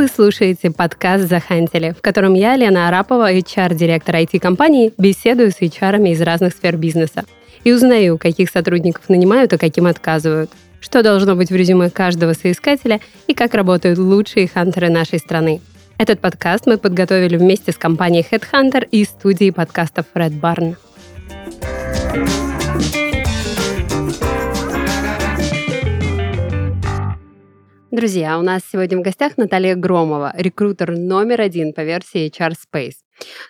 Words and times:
Вы 0.00 0.08
слушаете 0.08 0.70
подкаст 0.70 1.28
«Захантили», 1.28 1.90
в 1.90 2.00
котором 2.00 2.32
я, 2.32 2.56
Лена 2.56 2.88
Арапова, 2.88 3.30
HR-директор 3.34 4.14
IT-компании, 4.14 4.94
беседую 4.96 5.50
с 5.50 5.60
HR 5.60 6.08
из 6.08 6.22
разных 6.22 6.54
сфер 6.54 6.78
бизнеса 6.78 7.26
и 7.64 7.72
узнаю, 7.74 8.16
каких 8.16 8.48
сотрудников 8.48 9.10
нанимают, 9.10 9.52
а 9.52 9.58
каким 9.58 9.84
отказывают, 9.84 10.50
что 10.80 11.02
должно 11.02 11.36
быть 11.36 11.50
в 11.50 11.54
резюме 11.54 11.90
каждого 11.90 12.32
соискателя 12.32 12.98
и 13.26 13.34
как 13.34 13.52
работают 13.52 13.98
лучшие 13.98 14.48
хантеры 14.48 14.88
нашей 14.88 15.18
страны. 15.18 15.60
Этот 15.98 16.18
подкаст 16.18 16.66
мы 16.66 16.78
подготовили 16.78 17.36
вместе 17.36 17.70
с 17.70 17.76
компанией 17.76 18.24
Headhunter 18.24 18.88
и 18.90 19.04
студией 19.04 19.52
подкастов 19.52 20.06
Red 20.14 20.40
Barn. 20.40 20.76
Друзья, 27.90 28.38
у 28.38 28.42
нас 28.42 28.62
сегодня 28.70 28.98
в 28.98 29.02
гостях 29.02 29.36
Наталья 29.36 29.74
Громова, 29.74 30.32
рекрутер 30.36 30.96
номер 30.96 31.40
один 31.40 31.72
по 31.72 31.80
версии 31.80 32.30
HR 32.30 32.52
Space. 32.52 32.98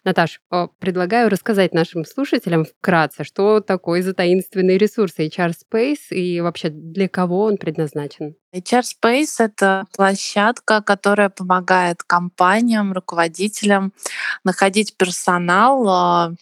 Наташ, 0.02 0.40
предлагаю 0.78 1.28
рассказать 1.28 1.74
нашим 1.74 2.06
слушателям 2.06 2.64
вкратце, 2.64 3.22
что 3.24 3.60
такое 3.60 4.00
за 4.00 4.14
таинственный 4.14 4.78
ресурс 4.78 5.18
HR 5.18 5.52
Space 5.52 6.08
и 6.10 6.40
вообще 6.40 6.70
для 6.70 7.06
кого 7.06 7.42
он 7.42 7.58
предназначен. 7.58 8.34
HR 8.54 8.82
Space— 8.82 9.34
это 9.38 9.84
площадка, 9.94 10.80
которая 10.80 11.28
помогает 11.28 12.02
компаниям, 12.02 12.94
руководителям 12.94 13.92
находить 14.42 14.96
персонал 14.96 15.86
а, 15.86 16.32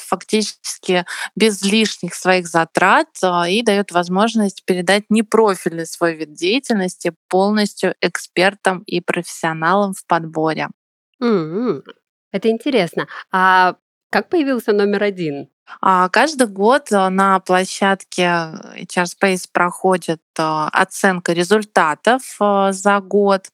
фактически 0.00 1.04
без 1.34 1.62
лишних 1.62 2.14
своих 2.14 2.46
затрат 2.46 3.08
а, 3.22 3.48
и 3.48 3.62
дает 3.62 3.92
возможность 3.92 4.64
передать 4.64 5.04
непрофильный 5.08 5.86
свой 5.86 6.14
вид 6.14 6.34
деятельности 6.34 7.14
полностью 7.28 7.94
экспертам 8.00 8.82
и 8.86 9.00
профессионалам 9.00 9.92
в 9.92 10.06
подборе. 10.06 10.68
Mm-hmm. 11.22 11.82
Это 12.32 12.50
интересно. 12.50 13.06
А 13.30 13.76
как 14.16 14.30
появился 14.30 14.72
номер 14.72 15.02
один? 15.02 15.50
А, 15.82 16.08
каждый 16.08 16.46
год 16.46 16.90
а, 16.90 17.10
на 17.10 17.38
площадке 17.38 18.22
HR 18.22 19.04
Space 19.04 19.46
проходит 19.52 20.22
оценка 20.34 21.34
результатов 21.34 22.22
за 22.38 23.00
год. 23.00 23.50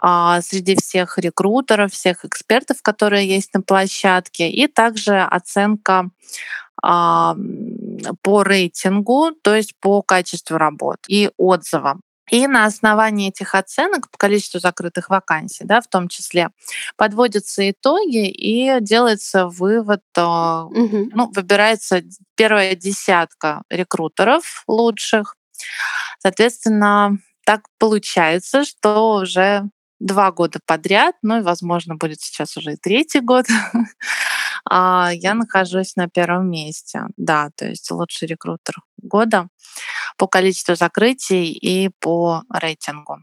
А, 0.00 0.40
среди 0.40 0.76
всех 0.76 1.18
рекрутеров, 1.18 1.92
всех 1.92 2.24
экспертов, 2.24 2.80
которые 2.80 3.26
есть 3.26 3.52
на 3.54 3.60
площадке, 3.60 4.50
и 4.50 4.68
также 4.68 5.18
оценка 5.18 6.10
а, 6.80 7.34
по 8.22 8.44
рейтингу, 8.44 9.32
то 9.42 9.52
есть 9.52 9.74
по 9.80 10.02
качеству 10.02 10.58
работ 10.58 10.98
и 11.08 11.28
отзывам. 11.36 12.02
И 12.30 12.46
на 12.46 12.66
основании 12.66 13.28
этих 13.28 13.54
оценок 13.54 14.10
по 14.10 14.16
количеству 14.16 14.60
закрытых 14.60 15.10
вакансий, 15.10 15.64
да, 15.64 15.80
в 15.80 15.88
том 15.88 16.08
числе, 16.08 16.50
подводятся 16.96 17.68
итоги 17.70 18.28
и 18.28 18.80
делается 18.80 19.48
вывод, 19.48 20.02
угу. 20.16 21.10
ну, 21.12 21.30
выбирается 21.32 22.02
первая 22.36 22.74
десятка 22.74 23.62
рекрутеров 23.68 24.64
лучших. 24.68 25.36
Соответственно, 26.20 27.18
так 27.44 27.62
получается, 27.78 28.64
что 28.64 29.16
уже 29.16 29.64
два 29.98 30.32
года 30.32 30.58
подряд, 30.64 31.14
ну 31.22 31.38
и, 31.38 31.42
возможно, 31.42 31.96
будет 31.96 32.20
сейчас 32.20 32.56
уже 32.56 32.74
и 32.74 32.76
третий 32.76 33.20
год, 33.20 33.46
а, 34.70 35.10
я 35.12 35.34
нахожусь 35.34 35.96
на 35.96 36.08
первом 36.08 36.50
месте. 36.50 37.02
Да, 37.16 37.50
то 37.56 37.66
есть 37.66 37.90
лучший 37.90 38.28
рекрутер 38.28 38.76
года 38.96 39.48
по 40.16 40.26
количеству 40.26 40.74
закрытий 40.74 41.52
и 41.52 41.90
по 42.00 42.42
рейтингу. 42.52 43.18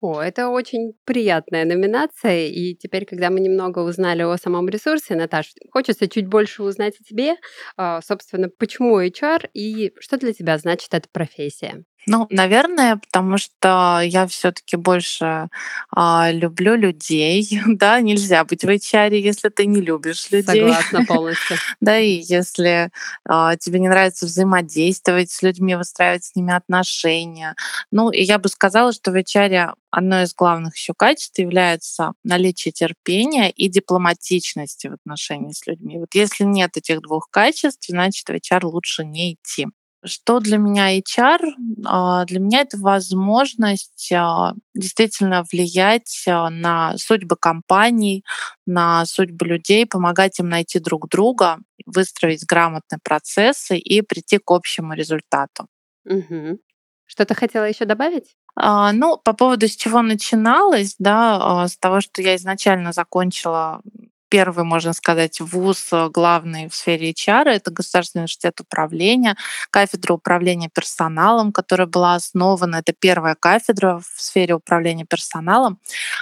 О, 0.00 0.20
это 0.20 0.48
очень 0.48 0.92
приятная 1.04 1.64
номинация. 1.64 2.46
И 2.46 2.74
теперь, 2.76 3.04
когда 3.04 3.30
мы 3.30 3.40
немного 3.40 3.80
узнали 3.80 4.22
о 4.22 4.36
самом 4.38 4.68
ресурсе, 4.68 5.16
Наташ, 5.16 5.52
хочется 5.72 6.08
чуть 6.08 6.28
больше 6.28 6.62
узнать 6.62 6.94
о 7.00 7.04
тебе. 7.04 7.34
А, 7.76 8.00
собственно, 8.02 8.48
почему 8.48 9.00
HR 9.00 9.50
и 9.54 9.92
что 9.98 10.16
для 10.16 10.32
тебя 10.32 10.56
значит 10.58 10.94
эта 10.94 11.08
профессия? 11.10 11.84
Ну, 12.06 12.26
наверное, 12.30 12.96
потому 12.96 13.36
что 13.36 14.00
я 14.02 14.26
все-таки 14.26 14.76
больше 14.76 15.48
а, 15.94 16.30
люблю 16.32 16.74
людей. 16.74 17.46
Да, 17.78 18.00
нельзя 18.00 18.44
быть 18.44 18.64
в 18.64 18.68
HR, 18.68 19.14
если 19.14 19.50
ты 19.50 19.66
не 19.66 19.80
любишь 19.80 20.30
людей. 20.30 20.62
Согласна 20.62 21.04
полностью. 21.04 21.56
да, 21.80 21.98
и 21.98 22.20
если 22.22 22.90
а, 23.28 23.56
тебе 23.56 23.78
не 23.78 23.88
нравится 23.88 24.26
взаимодействовать 24.26 25.30
с 25.30 25.42
людьми, 25.42 25.76
выстраивать 25.76 26.24
с 26.24 26.34
ними 26.34 26.52
отношения. 26.52 27.54
Ну, 27.92 28.10
и 28.10 28.22
я 28.22 28.38
бы 28.38 28.48
сказала, 28.48 28.92
что 28.92 29.12
в 29.12 29.16
HR 29.16 29.74
одно 29.90 30.22
из 30.22 30.34
главных 30.34 30.76
еще 30.76 30.94
качеств 30.96 31.38
является 31.38 32.12
наличие 32.24 32.72
терпения 32.72 33.50
и 33.50 33.68
дипломатичности 33.68 34.88
в 34.88 34.94
отношении 34.94 35.52
с 35.52 35.66
людьми. 35.66 35.98
Вот 35.98 36.14
если 36.14 36.44
нет 36.44 36.76
этих 36.76 37.00
двух 37.02 37.28
качеств, 37.30 37.86
значит 37.88 38.26
в 38.28 38.32
HR 38.32 38.64
лучше 38.64 39.04
не 39.04 39.34
идти. 39.34 39.66
Что 40.04 40.38
для 40.38 40.58
меня 40.58 40.96
HR? 40.96 41.40
А, 41.84 42.24
для 42.24 42.38
меня 42.38 42.60
это 42.60 42.78
возможность 42.78 44.12
а, 44.12 44.54
действительно 44.74 45.44
влиять 45.50 46.24
а, 46.28 46.50
на 46.50 46.96
судьбы 46.98 47.36
компаний, 47.36 48.24
на 48.64 49.04
судьбы 49.06 49.46
людей, 49.46 49.86
помогать 49.86 50.38
им 50.38 50.48
найти 50.48 50.78
друг 50.78 51.08
друга, 51.08 51.58
выстроить 51.84 52.46
грамотные 52.46 53.00
процессы 53.02 53.76
и 53.76 54.00
прийти 54.02 54.38
к 54.38 54.50
общему 54.52 54.94
результату. 54.94 55.66
Угу. 56.04 56.60
Что-то 57.06 57.34
хотела 57.34 57.64
еще 57.64 57.84
добавить? 57.84 58.36
Ну, 58.56 59.18
по 59.18 59.34
поводу 59.34 59.68
с 59.68 59.76
чего 59.76 60.02
начиналось, 60.02 60.96
да, 60.98 61.68
с 61.68 61.76
того, 61.78 62.00
что 62.00 62.22
я 62.22 62.34
изначально 62.34 62.92
закончила 62.92 63.80
первый, 64.28 64.64
можно 64.64 64.92
сказать, 64.92 65.40
вуз 65.40 65.88
э, 65.92 66.08
главный 66.10 66.68
в 66.68 66.74
сфере 66.74 67.12
HR. 67.12 67.48
Это 67.48 67.70
Государственный 67.70 68.22
университет 68.22 68.60
управления, 68.60 69.36
кафедра 69.70 70.14
управления 70.14 70.68
персоналом, 70.72 71.52
которая 71.52 71.86
была 71.86 72.14
основана. 72.14 72.76
Это 72.76 72.92
первая 72.92 73.34
кафедра 73.34 74.00
в 74.00 74.20
сфере 74.20 74.54
управления 74.54 75.04
персоналом. 75.04 75.78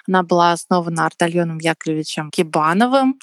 Она 0.08 0.22
была 0.22 0.52
основана 0.52 1.06
Артальоном 1.06 1.58
Яковлевичем 1.58 2.30
Кибановым. 2.30 3.18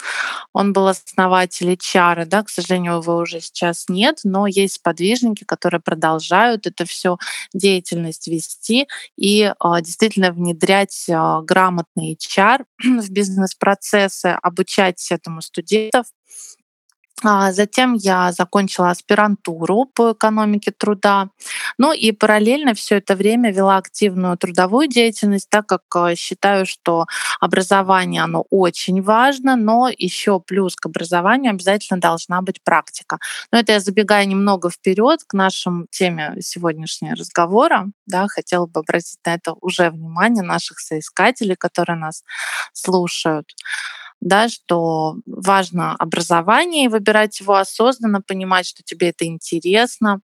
Он 0.51 0.73
был 0.73 0.87
основатель 0.87 1.71
HR. 1.71 2.25
Да, 2.25 2.43
к 2.43 2.49
сожалению, 2.49 3.01
его 3.01 3.17
уже 3.17 3.39
сейчас 3.41 3.85
нет, 3.87 4.19
но 4.23 4.47
есть 4.47 4.81
подвижники, 4.83 5.43
которые 5.43 5.81
продолжают 5.81 6.67
это 6.67 6.85
все 6.85 7.17
деятельность 7.53 8.27
вести 8.27 8.87
и 9.17 9.53
а, 9.59 9.81
действительно 9.81 10.31
внедрять 10.31 11.05
а, 11.09 11.41
грамотный 11.41 12.17
HR 12.17 12.65
в 12.83 13.09
бизнес-процессы, 13.09 14.37
обучать 14.41 14.72
обучать 14.73 15.11
этому 15.11 15.41
студентов. 15.41 16.05
А 17.25 17.53
затем 17.53 17.93
я 17.93 18.31
закончила 18.33 18.89
аспирантуру 18.89 19.85
по 19.85 20.11
экономике 20.11 20.71
труда. 20.71 21.29
Ну 21.77 21.93
и 21.93 22.11
параллельно 22.11 22.73
все 22.73 22.97
это 22.97 23.15
время 23.15 23.53
вела 23.53 23.77
активную 23.77 24.35
трудовую 24.37 24.87
деятельность, 24.89 25.47
так 25.49 25.67
как 25.67 25.83
э, 25.95 26.15
считаю, 26.15 26.65
что 26.65 27.05
образование 27.39 28.23
оно 28.23 28.45
очень 28.49 29.01
важно, 29.01 29.55
но 29.55 29.89
еще 29.95 30.41
плюс 30.41 30.75
к 30.75 30.87
образованию 30.87 31.51
обязательно 31.51 32.01
должна 32.01 32.41
быть 32.41 32.61
практика. 32.61 33.19
Но 33.51 33.59
это 33.59 33.73
я 33.73 33.79
забегаю 33.79 34.27
немного 34.27 34.69
вперед 34.69 35.21
к 35.25 35.33
нашим 35.33 35.87
теме 35.91 36.35
сегодняшнего 36.41 37.15
разговора. 37.15 37.85
Да, 38.05 38.27
хотела 38.27 38.65
бы 38.65 38.79
обратить 38.81 39.19
на 39.23 39.35
это 39.35 39.53
уже 39.61 39.91
внимание 39.91 40.43
наших 40.43 40.79
соискателей, 40.79 41.55
которые 41.55 41.97
нас 41.97 42.23
слушают 42.73 43.45
да, 44.23 44.47
что 44.47 45.17
важно 45.25 45.95
образование 45.95 46.85
и 46.85 46.87
выбирать 46.87 47.41
его 47.41 47.55
осознанно, 47.55 48.21
понимать, 48.21 48.65
что 48.65 48.81
тебе 48.81 49.09
это 49.09 49.25
интересно. 49.25 50.21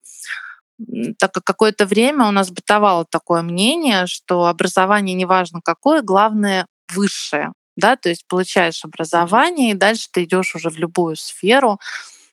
Так 1.19 1.32
как 1.32 1.44
какое-то 1.44 1.87
время 1.87 2.26
у 2.26 2.31
нас 2.31 2.50
бытовало 2.50 3.06
такое 3.08 3.40
мнение, 3.40 4.06
что 4.06 4.46
образование 4.46 5.14
не 5.14 5.25
важно 5.25 5.60
какое, 5.64 6.02
главное 6.02 6.66
высшее. 6.93 7.52
Да, 7.76 7.96
то 7.96 8.10
есть 8.10 8.26
получаешь 8.28 8.84
образование, 8.84 9.70
и 9.70 9.75
дальше 9.75 10.08
ты 10.12 10.25
идешь 10.25 10.54
уже 10.54 10.69
в 10.69 10.76
любую 10.76 11.16
сферу, 11.16 11.78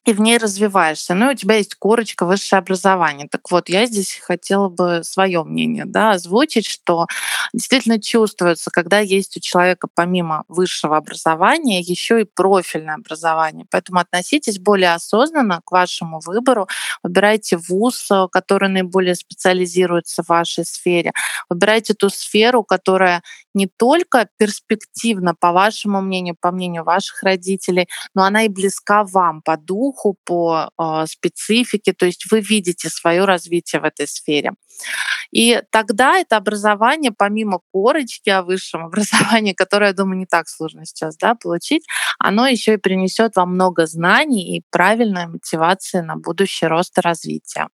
и 0.06 0.12
в 0.12 0.20
ней 0.20 0.38
развиваешься. 0.38 1.14
Ну, 1.14 1.30
и 1.30 1.34
у 1.34 1.38
тебя 1.38 1.56
есть 1.56 1.76
корочка 1.76 2.26
высшее 2.26 2.60
образование. 2.60 3.28
Так 3.30 3.50
вот, 3.52 3.70
я 3.70 3.86
здесь 3.86 4.20
хотела 4.22 4.68
бы 4.68 5.02
свое 5.04 5.44
мнение 5.44 5.86
да, 5.86 6.12
озвучить, 6.12 6.66
что 6.66 7.08
действительно 7.54 8.02
чувствуется, 8.02 8.70
когда 8.70 9.00
есть 9.00 9.38
у 9.38 9.40
человека 9.40 9.88
помимо 9.94 10.44
высшего 10.50 10.98
образования 10.98 11.80
еще 11.80 12.22
и 12.22 12.26
профильное 12.26 12.96
образование. 12.96 13.66
Поэтому 13.72 14.00
относитесь 14.00 14.60
более 14.60 14.94
осознанно 14.94 15.62
к 15.64 15.72
вашему 15.72 16.20
выбору. 16.26 16.68
Выбирайте 17.02 17.58
вуз, 17.58 18.10
который 18.32 18.70
наиболее 18.70 19.16
специализируется 19.16 20.24
в 20.24 20.30
вашей 20.30 20.66
сфере. 20.66 21.14
Выбирайте 21.50 21.94
ту 21.94 22.10
сферу, 22.10 22.64
которая 22.64 23.24
не 23.54 23.68
только 23.68 24.28
перспективна, 24.38 25.36
по 25.36 25.52
вашему 25.52 26.02
мнению, 26.02 26.36
по 26.40 26.52
мнению 26.52 26.84
ваших 26.84 27.24
родителей, 27.24 27.88
но 28.14 28.24
она 28.24 28.44
и 28.44 28.50
близка 28.50 29.04
вам 29.04 29.42
по 29.42 29.58
духу, 29.58 29.93
духу, 29.94 30.18
по 30.26 30.70
э, 30.78 31.06
специфике, 31.08 31.94
то 31.94 32.06
есть 32.06 32.32
вы 32.32 32.42
видите 32.42 32.90
свое 32.90 33.26
развитие 33.26 33.82
в 33.82 33.86
этой 33.86 34.08
сфере. 34.08 34.52
И 35.32 35.62
тогда 35.72 36.18
это 36.18 36.38
образование, 36.38 37.12
помимо 37.16 37.60
корочки 37.72 38.30
о 38.30 38.44
высшем 38.44 38.86
образовании, 38.86 39.54
которое, 39.54 39.88
я 39.88 39.94
думаю, 39.94 40.18
не 40.18 40.26
так 40.26 40.48
сложно 40.48 40.86
сейчас 40.86 41.18
да, 41.18 41.36
получить, 41.36 41.86
оно 42.20 42.48
еще 42.48 42.74
и 42.74 42.78
принесет 42.78 43.36
вам 43.36 43.54
много 43.54 43.86
знаний 43.86 44.58
и 44.58 44.64
правильной 44.72 45.28
мотивации 45.28 46.02
на 46.02 46.16
будущий 46.16 46.68
рост 46.68 46.98
и 46.98 47.02
развитие. 47.02 47.68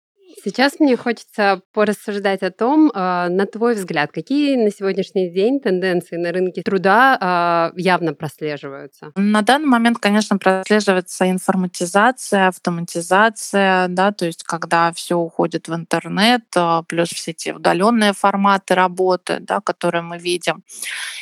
Сейчас 0.44 0.78
мне 0.78 0.96
хочется 0.96 1.62
порассуждать 1.72 2.42
о 2.42 2.50
том, 2.50 2.90
а, 2.94 3.28
на 3.28 3.46
твой 3.46 3.74
взгляд, 3.74 4.12
какие 4.12 4.56
на 4.56 4.70
сегодняшний 4.70 5.30
день 5.30 5.60
тенденции 5.60 6.16
на 6.16 6.32
рынке 6.32 6.62
труда 6.62 7.16
а, 7.20 7.72
явно 7.76 8.12
прослеживаются? 8.12 9.12
На 9.16 9.42
данный 9.42 9.68
момент, 9.68 9.98
конечно, 9.98 10.38
прослеживается 10.38 11.30
информатизация, 11.30 12.48
автоматизация, 12.48 13.88
да, 13.88 14.12
то 14.12 14.26
есть 14.26 14.42
когда 14.42 14.92
все 14.92 15.16
уходит 15.16 15.68
в 15.68 15.74
интернет, 15.74 16.44
а, 16.54 16.82
плюс 16.82 17.08
все 17.08 17.30
эти 17.30 17.50
удаленные 17.50 18.12
форматы 18.12 18.74
работы, 18.74 19.38
да, 19.40 19.60
которые 19.60 20.02
мы 20.02 20.18
видим. 20.18 20.62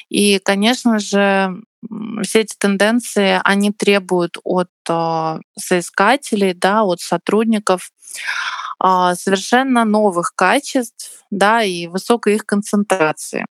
И, 0.08 0.38
конечно 0.40 0.98
же, 0.98 1.56
все 2.22 2.40
эти 2.40 2.56
тенденции, 2.58 3.40
они 3.44 3.70
требуют 3.70 4.38
от 4.42 4.70
соискателей, 5.56 6.52
да, 6.54 6.82
от 6.82 7.00
сотрудников 7.00 7.90
совершенно 9.14 9.84
новых 9.84 10.32
качеств 10.34 11.24
да, 11.30 11.62
и 11.62 11.86
высокой 11.86 12.34
их 12.36 12.46
концентрации. 12.46 13.46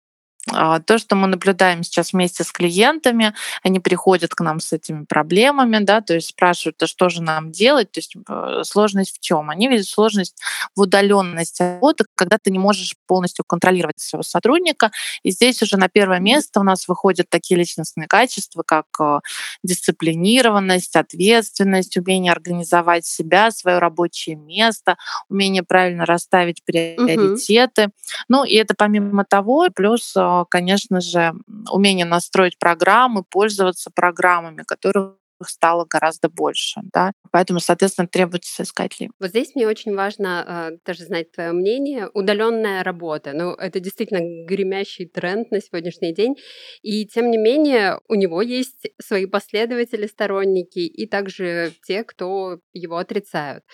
А, 0.52 0.80
то, 0.80 0.98
что 0.98 1.16
мы 1.16 1.26
наблюдаем 1.26 1.82
сейчас 1.82 2.12
вместе 2.12 2.44
с 2.44 2.52
клиентами, 2.52 3.34
они 3.62 3.80
приходят 3.80 4.34
к 4.34 4.40
нам 4.40 4.60
с 4.60 4.72
этими 4.72 5.04
проблемами, 5.04 5.78
да, 5.78 6.02
то 6.02 6.14
есть 6.14 6.28
спрашивают, 6.28 6.82
а 6.82 6.86
что 6.86 7.08
же 7.08 7.22
нам 7.22 7.50
делать, 7.50 7.90
то 7.92 7.98
есть 7.98 8.14
э, 8.28 8.62
сложность 8.64 9.16
в 9.16 9.20
чем? 9.20 9.48
Они 9.48 9.68
видят 9.68 9.86
сложность 9.86 10.36
в 10.76 10.82
удаленности 10.82 11.62
работы, 11.62 12.04
когда 12.14 12.36
ты 12.38 12.50
не 12.50 12.58
можешь 12.58 12.94
полностью 13.06 13.44
контролировать 13.46 13.98
своего 14.00 14.22
сотрудника. 14.22 14.90
И 15.22 15.30
здесь 15.30 15.62
уже 15.62 15.78
на 15.78 15.88
первое 15.88 16.20
место 16.20 16.60
у 16.60 16.62
нас 16.62 16.88
выходят 16.88 17.28
такие 17.30 17.58
личностные 17.58 18.06
качества, 18.06 18.62
как 18.66 18.86
э, 19.00 19.20
дисциплинированность, 19.62 20.94
ответственность, 20.96 21.96
умение 21.96 22.32
организовать 22.32 23.06
себя, 23.06 23.50
свое 23.50 23.78
рабочее 23.78 24.36
место, 24.36 24.96
умение 25.30 25.62
правильно 25.62 26.04
расставить 26.04 26.62
приоритеты. 26.64 27.84
Угу. 27.84 27.92
Ну 28.28 28.44
и 28.44 28.54
это 28.56 28.74
помимо 28.76 29.24
того, 29.24 29.68
плюс 29.74 30.14
э, 30.16 30.33
конечно 30.44 31.00
же, 31.00 31.34
умение 31.70 32.04
настроить 32.04 32.58
программы, 32.58 33.22
пользоваться 33.22 33.90
программами, 33.94 34.62
которые 34.62 35.14
стало 35.42 35.86
гораздо 35.88 36.28
больше, 36.28 36.80
да, 36.92 37.12
поэтому, 37.30 37.60
соответственно, 37.60 38.08
требуется 38.08 38.54
соискателей. 38.54 39.10
Вот 39.18 39.30
здесь 39.30 39.54
мне 39.54 39.66
очень 39.66 39.94
важно 39.94 40.70
э, 40.72 40.78
тоже 40.84 41.04
знать 41.04 41.32
твое 41.32 41.52
мнение. 41.52 42.08
Удаленная 42.14 42.82
работа, 42.82 43.32
ну, 43.32 43.52
это 43.52 43.80
действительно 43.80 44.20
гремящий 44.46 45.06
тренд 45.06 45.50
на 45.50 45.60
сегодняшний 45.60 46.14
день, 46.14 46.36
и 46.82 47.06
тем 47.06 47.30
не 47.30 47.38
менее 47.38 48.00
у 48.08 48.14
него 48.14 48.42
есть 48.42 48.88
свои 49.00 49.26
последователи, 49.26 50.06
сторонники, 50.06 50.80
и 50.80 51.06
также 51.06 51.72
те, 51.86 52.04
кто 52.04 52.58
его 52.72 52.96
отрицают. 52.96 53.64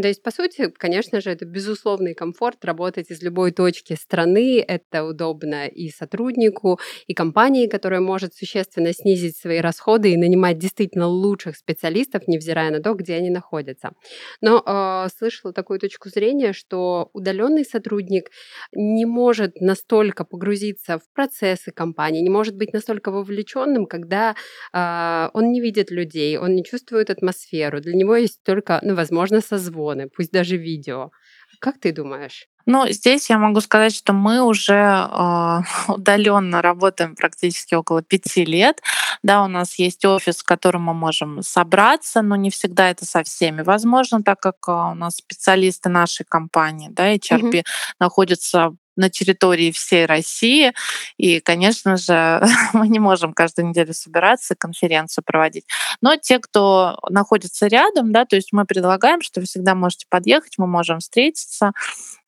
То 0.00 0.08
есть, 0.08 0.22
по 0.22 0.30
сути, 0.30 0.70
конечно 0.70 1.20
же, 1.20 1.30
это 1.30 1.44
безусловный 1.44 2.14
комфорт 2.14 2.64
работать 2.64 3.10
из 3.10 3.22
любой 3.22 3.52
точки 3.52 3.94
страны, 3.94 4.60
это 4.60 5.04
удобно 5.04 5.66
и 5.66 5.90
сотруднику, 5.90 6.78
и 7.06 7.14
компании, 7.14 7.66
которая 7.66 8.00
может 8.00 8.34
существенно 8.34 8.92
снизить 8.92 9.36
свои 9.36 9.58
расходы 9.58 10.12
и 10.12 10.16
нанимать 10.16 10.58
действительно 10.58 11.08
лучших 11.10 11.56
специалистов, 11.56 12.28
невзирая 12.28 12.70
на 12.70 12.80
то, 12.80 12.94
где 12.94 13.14
они 13.14 13.30
находятся. 13.30 13.92
Но 14.40 14.62
э, 14.64 15.08
слышала 15.16 15.52
такую 15.52 15.78
точку 15.80 16.08
зрения, 16.08 16.52
что 16.52 17.10
удаленный 17.12 17.64
сотрудник 17.64 18.30
не 18.72 19.06
может 19.06 19.60
настолько 19.60 20.24
погрузиться 20.24 20.98
в 20.98 21.02
процессы 21.14 21.72
компании, 21.72 22.22
не 22.22 22.30
может 22.30 22.56
быть 22.56 22.72
настолько 22.72 23.10
вовлеченным, 23.10 23.86
когда 23.86 24.34
э, 24.72 25.28
он 25.34 25.52
не 25.52 25.60
видит 25.60 25.90
людей, 25.90 26.38
он 26.38 26.54
не 26.54 26.64
чувствует 26.64 27.10
атмосферу. 27.10 27.80
Для 27.80 27.94
него 27.94 28.16
есть 28.16 28.42
только, 28.44 28.80
ну, 28.82 28.94
возможно, 28.94 29.40
созвоны, 29.40 30.08
пусть 30.08 30.32
даже 30.32 30.56
видео. 30.56 31.10
Как 31.60 31.78
ты 31.78 31.92
думаешь? 31.92 32.49
Ну, 32.66 32.86
здесь 32.88 33.30
я 33.30 33.38
могу 33.38 33.60
сказать, 33.60 33.94
что 33.94 34.12
мы 34.12 34.42
уже 34.42 34.74
э, 34.74 35.58
удаленно 35.88 36.62
работаем 36.62 37.14
практически 37.14 37.74
около 37.74 38.02
пяти 38.02 38.44
лет. 38.44 38.82
Да, 39.22 39.44
у 39.44 39.48
нас 39.48 39.78
есть 39.78 40.04
офис, 40.04 40.38
в 40.38 40.44
котором 40.44 40.82
мы 40.82 40.94
можем 40.94 41.42
собраться, 41.42 42.22
но 42.22 42.36
не 42.36 42.50
всегда 42.50 42.90
это 42.90 43.04
со 43.04 43.22
всеми 43.22 43.62
возможно, 43.62 44.22
так 44.22 44.40
как 44.40 44.56
у 44.68 44.94
нас 44.94 45.16
специалисты 45.16 45.88
нашей 45.88 46.24
компании, 46.24 46.88
да, 46.90 47.14
HRP, 47.14 47.50
mm-hmm. 47.50 47.64
находятся 47.98 48.72
на 48.96 49.10
территории 49.10 49.70
всей 49.72 50.06
России. 50.06 50.72
И, 51.16 51.40
конечно 51.40 51.96
же, 51.96 52.42
мы 52.72 52.88
не 52.88 52.98
можем 52.98 53.32
каждую 53.32 53.68
неделю 53.68 53.94
собираться, 53.94 54.54
конференцию 54.54 55.24
проводить. 55.24 55.64
Но 56.00 56.16
те, 56.16 56.38
кто 56.38 56.98
находится 57.08 57.66
рядом, 57.66 58.12
да, 58.12 58.24
то 58.24 58.36
есть 58.36 58.52
мы 58.52 58.64
предлагаем, 58.64 59.22
что 59.22 59.40
вы 59.40 59.46
всегда 59.46 59.74
можете 59.74 60.06
подъехать, 60.08 60.54
мы 60.58 60.66
можем 60.66 60.98
встретиться, 60.98 61.72
а, 61.72 61.72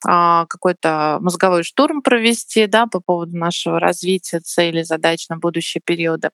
какой-то 0.03 1.19
мозговой 1.21 1.63
штурм 1.63 2.03
провести 2.03 2.67
да, 2.67 2.87
по 2.87 3.01
поводу 3.01 3.37
нашего 3.37 3.79
развития, 3.79 4.41
целей, 4.41 4.85
задач 4.85 5.29
на 5.29 5.37
будущие 5.37 5.81
периоды. 5.85 6.31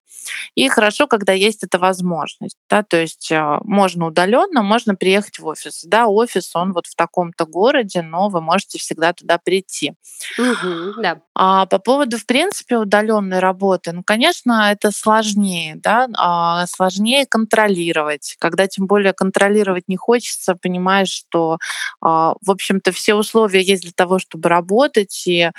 И 0.55 0.69
хорошо, 0.69 1.06
когда 1.06 1.32
есть 1.32 1.65
эта 1.65 1.79
возможность. 1.79 2.56
Да, 2.69 2.82
то 2.82 2.97
есть 2.97 3.31
а, 3.32 3.61
можно 3.65 4.06
удаленно, 4.06 4.62
можно 4.62 4.94
приехать 4.94 5.38
в 5.38 5.47
офис. 5.47 5.85
Да, 5.85 6.06
офис, 6.06 6.55
он 6.55 6.73
вот 6.73 6.87
в 6.87 6.94
таком-то 6.94 7.47
городе, 7.47 8.03
но 8.03 8.29
вы 8.29 8.41
можете 8.41 8.79
всегда 8.79 9.12
туда 9.12 9.38
прийти. 9.38 9.94
Угу, 10.38 11.03
да. 11.03 11.20
А 11.35 11.67
по 11.67 11.79
поводу, 11.79 12.19
в 12.19 12.26
принципе, 12.26 12.79
удаленной 12.79 13.38
работы, 13.38 13.93
ну, 13.93 14.03
конечно, 14.03 14.70
это 14.73 14.91
сложнее, 14.91 15.76
да, 15.76 16.09
а, 16.17 16.67
сложнее 16.67 17.26
контролировать. 17.26 18.37
Когда 18.38 18.67
тем 18.67 18.87
более 18.87 19.12
контролировать 19.12 19.88
не 19.88 19.97
хочется, 19.97 20.55
понимаешь, 20.55 21.11
что, 21.11 21.59
в 22.00 22.50
общем-то, 22.50 22.93
все 22.93 23.15
условия 23.15 23.57
условия 23.58 23.62
есть 23.62 23.82
для 23.82 23.93
того, 23.93 24.19
чтобы 24.19 24.49
работать, 24.49 25.26
и 25.26 25.50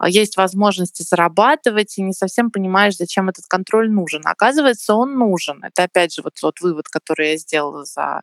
а, 0.00 0.08
есть 0.08 0.36
возможности 0.36 1.02
зарабатывать, 1.02 1.98
и 1.98 2.02
не 2.02 2.12
совсем 2.12 2.50
понимаешь, 2.50 2.96
зачем 2.96 3.28
этот 3.28 3.46
контроль 3.48 3.90
нужен. 3.90 4.22
Оказывается, 4.24 4.94
он 4.94 5.18
нужен. 5.18 5.64
Это 5.64 5.84
опять 5.84 6.14
же 6.14 6.22
вот 6.22 6.34
тот 6.40 6.60
вывод, 6.60 6.88
который 6.88 7.30
я 7.30 7.36
сделала 7.36 7.84
за 7.84 8.20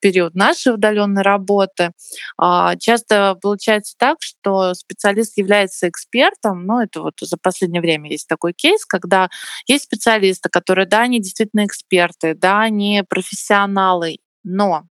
период 0.00 0.34
нашей 0.34 0.72
удаленной 0.74 1.22
работы. 1.22 1.90
А, 2.38 2.76
часто 2.76 3.36
получается 3.42 3.94
так, 3.98 4.18
что 4.20 4.74
специалист 4.74 5.36
является 5.36 5.88
экспертом, 5.88 6.64
но 6.64 6.82
это 6.82 7.02
вот 7.02 7.14
за 7.20 7.36
последнее 7.36 7.82
время 7.82 8.10
есть 8.10 8.28
такой 8.28 8.54
кейс, 8.54 8.86
когда 8.86 9.28
есть 9.68 9.84
специалисты, 9.84 10.48
которые, 10.48 10.86
да, 10.86 11.02
они 11.02 11.20
действительно 11.20 11.66
эксперты, 11.66 12.34
да, 12.34 12.60
они 12.62 13.02
профессионалы, 13.08 14.18
но 14.44 14.84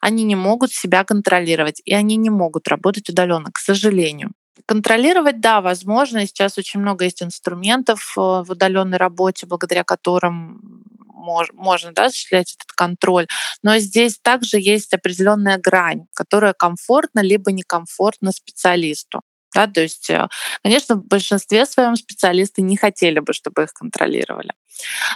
они 0.00 0.24
не 0.24 0.36
могут 0.36 0.72
себя 0.72 1.04
контролировать, 1.04 1.80
и 1.84 1.94
они 1.94 2.16
не 2.16 2.30
могут 2.30 2.68
работать 2.68 3.08
удаленно, 3.08 3.50
к 3.52 3.58
сожалению. 3.58 4.32
Контролировать, 4.66 5.40
да, 5.40 5.60
возможно. 5.60 6.26
Сейчас 6.26 6.58
очень 6.58 6.80
много 6.80 7.04
есть 7.04 7.22
инструментов 7.22 8.14
э, 8.16 8.20
в 8.20 8.46
удаленной 8.50 8.98
работе, 8.98 9.46
благодаря 9.46 9.84
которым 9.84 10.84
можно 11.52 11.92
да, 11.92 12.06
осуществлять 12.06 12.54
этот 12.54 12.72
контроль. 12.72 13.26
Но 13.62 13.78
здесь 13.78 14.18
также 14.20 14.58
есть 14.58 14.94
определенная 14.94 15.58
грань, 15.58 16.06
которая 16.14 16.54
комфортна 16.54 17.20
либо 17.20 17.52
некомфортна 17.52 18.32
специалисту. 18.32 19.20
Да, 19.58 19.66
то 19.66 19.80
есть, 19.80 20.08
э, 20.10 20.28
конечно, 20.62 20.94
в 20.94 21.04
большинстве 21.06 21.66
своем 21.66 21.96
специалисты 21.96 22.62
не 22.62 22.76
хотели 22.76 23.18
бы, 23.18 23.32
чтобы 23.32 23.64
их 23.64 23.72
контролировали. 23.72 24.52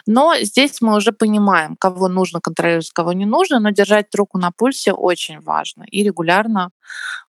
Но 0.07 0.35
здесь 0.43 0.81
мы 0.83 0.97
уже 0.97 1.13
понимаем, 1.13 1.77
кого 1.77 2.09
нужно 2.09 2.41
контролировать, 2.41 2.91
кого 2.93 3.13
не 3.13 3.27
нужно, 3.27 3.61
но 3.61 3.71
держать 3.71 4.15
руку 4.17 4.39
на 4.39 4.51
пульсе 4.53 4.93
очень 4.93 5.41
важно 5.41 5.85
и 5.91 6.03
регулярно 6.05 6.71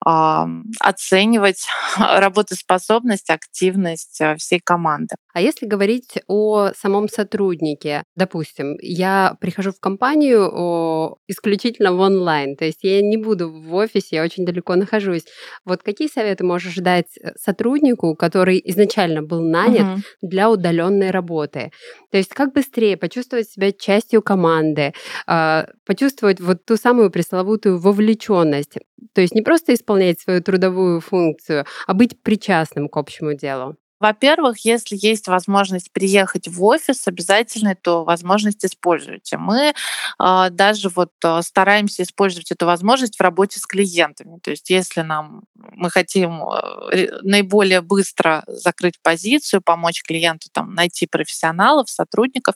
оценивать 0.02 1.68
работоспособность, 2.00 3.30
активность 3.30 4.22
э, 4.22 4.36
всей 4.38 4.60
команды. 4.60 5.16
А 5.34 5.42
если 5.42 5.66
говорить 5.66 6.20
о 6.28 6.70
самом 6.74 7.10
сотруднике, 7.10 8.04
допустим, 8.16 8.78
я 8.82 9.36
прихожу 9.42 9.72
в 9.72 9.80
компанию 9.80 11.18
исключительно 11.28 11.94
в 11.94 12.00
онлайн, 12.00 12.56
то 12.56 12.66
есть 12.66 12.80
я 12.82 13.02
не 13.02 13.18
буду 13.18 13.52
в 13.52 13.74
офисе, 13.76 14.18
я 14.18 14.24
очень 14.24 14.46
далеко 14.46 14.76
нахожусь. 14.76 15.26
Вот 15.66 15.84
какие 15.84 16.08
советы 16.08 16.46
можешь 16.46 16.76
дать 16.76 17.18
э, 17.18 17.34
сотруднику, 17.38 18.16
который 18.16 18.62
изначально 18.66 19.22
был 19.22 19.42
нанят 19.42 19.98
угу. 19.98 20.02
для 20.22 20.50
удаленной 20.50 21.12
работы? 21.12 21.72
То 22.12 22.18
есть 22.18 22.34
как 22.34 22.54
быстрее 22.54 22.98
почувствовать 22.98 23.50
себя 23.50 23.72
частью 23.72 24.22
команды, 24.22 24.94
а, 25.28 25.68
почувствовать 25.86 26.40
вот 26.40 26.66
ту 26.66 26.78
самую 26.78 27.12
пресловутую 27.12 27.80
вовлеченность. 27.80 28.78
То 29.14 29.22
есть 29.22 29.34
не 29.40 29.44
просто 29.44 29.74
исполнять 29.74 30.20
свою 30.20 30.42
трудовую 30.42 31.00
функцию, 31.02 31.66
а 31.88 31.94
быть 31.94 32.22
причастным 32.22 32.90
к 32.90 32.98
общему 32.98 33.34
делу. 33.34 33.76
Во-первых, 34.00 34.60
если 34.66 34.98
есть 35.00 35.28
возможность 35.28 35.92
приехать 35.92 36.48
в 36.48 36.64
офис, 36.64 37.08
обязательно 37.08 37.70
эту 37.70 38.04
возможность 38.04 38.66
используйте. 38.66 39.38
Мы 39.38 39.74
э, 39.74 40.50
даже 40.52 40.90
вот 40.90 41.12
э, 41.24 41.42
стараемся 41.42 42.04
использовать 42.04 42.52
эту 42.52 42.66
возможность 42.66 43.18
в 43.18 43.22
работе 43.22 43.60
с 43.60 43.66
клиентами. 43.66 44.40
То 44.40 44.52
есть 44.52 44.70
если 44.70 45.02
нам 45.02 45.44
мы 45.56 45.90
хотим 45.90 46.42
э, 46.44 47.08
наиболее 47.24 47.82
быстро 47.82 48.44
закрыть 48.48 49.02
позицию, 49.02 49.62
помочь 49.62 50.04
клиенту 50.04 50.48
там, 50.54 50.74
найти 50.74 51.06
профессионалов, 51.06 51.90
сотрудников, 51.90 52.56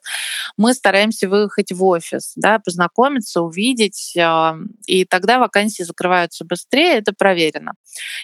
мы 0.57 0.73
стараемся 0.73 1.27
выехать 1.27 1.71
в 1.71 1.83
офис, 1.83 2.33
да, 2.35 2.59
познакомиться, 2.59 3.41
увидеть, 3.41 4.15
э, 4.15 4.53
и 4.87 5.05
тогда 5.05 5.39
вакансии 5.39 5.83
закрываются 5.83 6.45
быстрее, 6.45 6.99
это 6.99 7.13
проверено. 7.13 7.73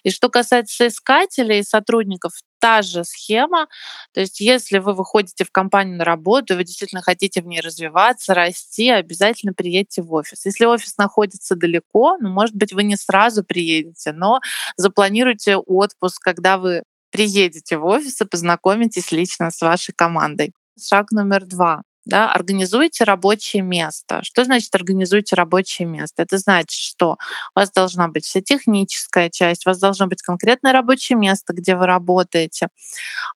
И 0.03 0.09
что 0.09 0.29
касается 0.29 0.87
искателей 0.87 1.59
и 1.59 1.63
сотрудников, 1.63 2.33
та 2.59 2.81
же 2.81 3.03
схема. 3.03 3.67
То 4.13 4.21
есть 4.21 4.39
если 4.39 4.77
вы 4.79 4.93
выходите 4.93 5.43
в 5.43 5.51
компанию 5.51 5.97
на 5.97 6.05
работу, 6.05 6.55
вы 6.55 6.63
действительно 6.63 7.01
хотите 7.01 7.41
в 7.41 7.47
ней 7.47 7.61
развиваться, 7.61 8.33
расти, 8.33 8.89
обязательно 8.89 9.53
приедьте 9.53 10.01
в 10.01 10.13
офис. 10.13 10.45
Если 10.45 10.65
офис 10.65 10.97
находится 10.97 11.55
далеко, 11.55 12.17
ну, 12.19 12.29
может 12.29 12.55
быть, 12.55 12.73
вы 12.73 12.83
не 12.83 12.95
сразу 12.95 13.43
приедете, 13.43 14.11
но 14.11 14.39
запланируйте 14.77 15.57
отпуск, 15.57 16.21
когда 16.21 16.57
вы 16.57 16.83
приедете 17.11 17.77
в 17.77 17.85
офис 17.85 18.21
и 18.21 18.25
познакомитесь 18.25 19.11
лично 19.11 19.51
с 19.51 19.61
вашей 19.61 19.93
командой. 19.93 20.53
Шаг 20.79 21.11
номер 21.11 21.45
два 21.45 21.81
да, 22.09 22.31
организуйте 22.31 23.03
рабочее 23.03 23.61
место. 23.61 24.21
Что 24.23 24.43
значит 24.43 24.73
организуйте 24.75 25.35
рабочее 25.35 25.87
место? 25.87 26.23
Это 26.23 26.37
значит, 26.37 26.71
что 26.71 27.17
у 27.55 27.59
вас 27.59 27.71
должна 27.71 28.07
быть 28.07 28.25
вся 28.25 28.41
техническая 28.41 29.29
часть, 29.29 29.65
у 29.65 29.69
вас 29.69 29.79
должно 29.79 30.07
быть 30.07 30.21
конкретное 30.21 30.73
рабочее 30.73 31.17
место, 31.17 31.53
где 31.53 31.75
вы 31.75 31.85
работаете, 31.85 32.67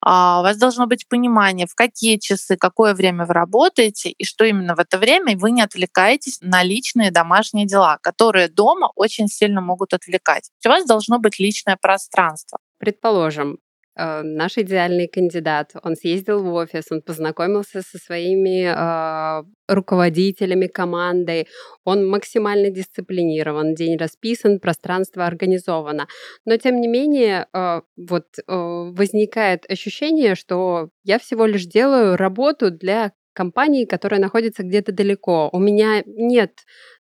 а, 0.02 0.40
у 0.40 0.44
вас 0.44 0.58
должно 0.58 0.88
быть 0.88 1.08
понимание, 1.08 1.68
в 1.68 1.76
какие 1.76 2.18
часы, 2.18 2.58
какое 2.58 2.94
время 2.94 3.26
вы 3.26 3.34
работаете, 3.34 4.10
и 4.10 4.26
что 4.26 4.44
именно 4.44 4.76
в 4.76 4.80
это 4.80 4.98
время 4.98 5.38
вы 5.38 5.52
не 5.52 5.62
отвлекаетесь 5.62 6.40
на 6.42 6.64
личные 6.64 7.12
домашние 7.12 7.66
дела, 7.66 8.00
которые 8.02 8.48
дома 8.50 8.92
очень 8.96 9.28
сильно 9.28 9.62
могут 9.62 9.94
отвлекать. 9.94 10.50
У 10.66 10.70
вас 10.70 10.86
должно 10.86 11.20
быть 11.20 11.40
личное 11.40 11.78
пространство. 11.80 12.58
Предположим, 12.80 13.60
э, 13.96 14.22
наш 14.24 14.58
идеальный 14.58 15.08
кандидат. 15.08 15.72
Он 15.84 15.96
съездил 15.96 16.44
в 16.44 16.54
офис, 16.54 16.86
он 16.92 17.02
познакомился 17.02 17.82
со 17.82 17.98
своими 17.98 18.66
э, 18.66 19.44
руководителями 19.68 20.68
командой, 20.68 21.48
он 21.84 22.08
максимально 22.08 22.70
дисциплинирован, 22.70 23.76
день 23.76 23.98
расписан, 23.98 24.60
пространство 24.60 25.26
организовано. 25.26 26.08
Но 26.46 26.58
тем 26.58 26.82
не 26.82 26.88
менее, 26.88 27.48
э, 27.54 27.82
вот 27.98 28.26
э, 28.38 28.44
возникает 28.48 29.70
ощущение, 29.70 30.36
что 30.36 30.90
я 31.04 31.20
всего 31.20 31.46
лишь 31.46 31.66
делаю 31.66 32.18
работу 32.18 32.72
для 32.72 33.12
компании, 33.34 33.86
которая 33.86 34.22
находится 34.22 34.64
где-то 34.64 34.92
далеко. 34.92 35.50
У 35.52 35.60
меня 35.60 36.04
нет 36.06 36.52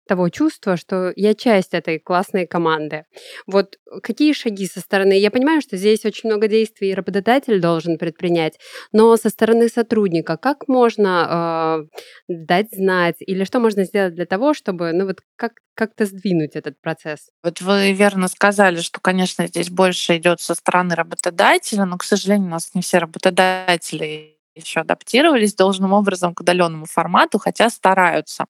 того 0.07 0.29
чувства, 0.29 0.77
что 0.77 1.13
я 1.15 1.33
часть 1.33 1.73
этой 1.73 1.99
классной 1.99 2.45
команды. 2.45 3.05
Вот 3.47 3.77
какие 4.01 4.33
шаги 4.33 4.67
со 4.67 4.79
стороны? 4.79 5.13
Я 5.13 5.31
понимаю, 5.31 5.61
что 5.61 5.77
здесь 5.77 6.05
очень 6.05 6.29
много 6.29 6.47
действий 6.47 6.93
работодатель 6.93 7.61
должен 7.61 7.97
предпринять, 7.97 8.59
но 8.91 9.15
со 9.17 9.29
стороны 9.29 9.69
сотрудника 9.69 10.37
как 10.37 10.67
можно 10.67 11.87
э, 12.27 12.33
дать 12.33 12.71
знать 12.71 13.15
или 13.19 13.43
что 13.43 13.59
можно 13.59 13.85
сделать 13.85 14.15
для 14.15 14.25
того, 14.25 14.53
чтобы, 14.53 14.91
ну 14.93 15.05
вот 15.05 15.21
как 15.35 15.53
как-то 15.75 16.05
сдвинуть 16.05 16.55
этот 16.55 16.79
процесс? 16.81 17.29
Вот 17.43 17.61
вы 17.61 17.93
верно 17.93 18.27
сказали, 18.27 18.79
что, 18.81 18.99
конечно, 18.99 19.47
здесь 19.47 19.71
больше 19.71 20.17
идет 20.17 20.39
со 20.39 20.53
стороны 20.53 20.93
работодателя, 20.93 21.85
но, 21.85 21.97
к 21.97 22.03
сожалению, 22.03 22.47
у 22.47 22.51
нас 22.51 22.75
не 22.75 22.81
все 22.81 22.99
работодатели 22.99 24.32
еще 24.55 24.81
адаптировались 24.81 25.55
должным 25.55 25.93
образом 25.93 26.33
к 26.33 26.41
удаленному 26.41 26.85
формату, 26.85 27.39
хотя 27.39 27.69
стараются. 27.69 28.45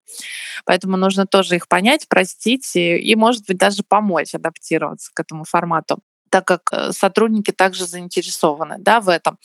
Поэтому 0.66 0.98
нужно 0.98 1.26
тоже 1.26 1.56
их 1.56 1.68
понять, 1.68 2.08
простить 2.08 2.76
и, 2.76 2.98
и 2.98 3.16
может 3.16 3.46
быть, 3.46 3.58
даже 3.58 3.84
помочь 3.84 4.36
адаптироваться 4.36 5.12
к 5.14 5.20
этому 5.20 5.44
формату 5.46 6.00
так 6.34 6.48
как 6.48 6.62
э, 6.72 6.92
сотрудники 6.94 7.52
также 7.52 7.86
заинтересованы 7.86 8.78
да, 8.80 9.02
в 9.02 9.08
этом. 9.08 9.38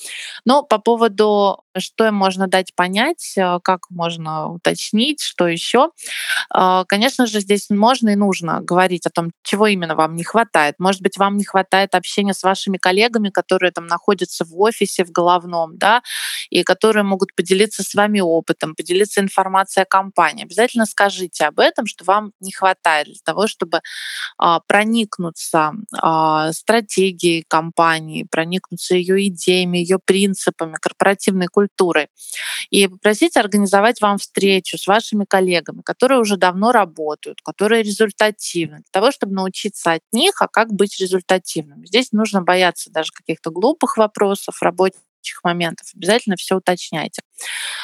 Но 0.47 0.63
по 0.63 0.79
поводу, 0.79 1.63
что 1.81 2.07
им 2.07 2.15
можно 2.15 2.47
дать 2.47 2.75
понять, 2.75 3.35
э, 3.37 3.59
как 3.63 3.91
можно 3.91 4.49
уточнить, 4.49 5.21
что 5.21 5.47
еще, 5.47 5.91
э, 6.55 6.85
конечно 6.87 7.27
же, 7.27 7.41
здесь 7.41 7.71
можно 7.71 8.11
и 8.11 8.17
нужно 8.17 8.61
говорить 8.61 9.07
о 9.07 9.11
том, 9.11 9.31
чего 9.43 9.67
именно 9.67 9.95
вам 9.95 10.15
не 10.17 10.25
хватает. 10.25 10.77
Может 10.79 11.03
быть, 11.03 11.17
вам 11.19 11.37
не 11.37 11.45
хватает 11.45 11.95
общения 11.95 12.35
с 12.35 12.43
вашими 12.43 12.79
коллегами, 12.79 13.31
которые 13.31 13.73
там 13.73 13.87
находятся 13.87 14.45
в 14.45 14.59
офисе, 14.61 15.05
в 15.05 15.11
головном, 15.11 15.79
да, 15.79 16.03
и 16.51 16.63
которые 16.63 17.03
могут 17.03 17.35
поделиться 17.35 17.83
с 17.83 17.95
вами 17.95 18.21
опытом, 18.21 18.75
поделиться 18.75 19.21
информацией 19.21 19.85
о 19.85 19.87
компании. 19.87 20.45
Обязательно 20.45 20.87
скажите 20.87 21.45
об 21.45 21.59
этом, 21.61 21.87
что 21.87 22.05
вам 22.05 22.33
не 22.41 22.53
хватает 22.53 23.07
для 23.07 23.21
того, 23.25 23.47
чтобы 23.47 23.81
а, 24.39 24.61
проникнуться 24.61 25.73
а, 26.01 26.53
стратегией 26.53 27.45
компании, 27.49 28.27
проникнуться 28.31 28.95
ее 28.95 29.29
идеями, 29.29 29.79
ее 29.79 29.99
принципами, 29.99 30.77
корпоративной 30.81 31.47
культурой. 31.47 31.68
И 32.71 32.87
попросить 32.89 33.37
организовать 33.37 34.01
вам 34.01 34.19
встречу 34.19 34.79
с 34.79 34.87
вашими 34.87 35.25
коллегами, 35.25 35.83
которые 35.83 36.21
уже 36.21 36.37
давно 36.37 36.73
работают, 36.73 37.41
которые 37.43 37.83
результативны, 37.83 38.79
для 38.79 38.91
того, 38.93 39.11
чтобы 39.11 39.35
научиться 39.35 39.93
от 39.93 40.03
них, 40.13 40.41
а 40.41 40.49
как 40.49 40.73
быть 40.73 41.01
результативным. 41.01 41.87
Здесь 41.87 42.13
нужно 42.13 42.43
бояться 42.43 42.91
даже 42.91 43.13
каких-то 43.13 43.51
глупых 43.51 43.97
вопросов, 43.97 44.63
рабочих 45.29 45.41
моментов. 45.45 45.87
Обязательно 45.95 46.37
все 46.37 46.57
уточняйте. 46.57 47.23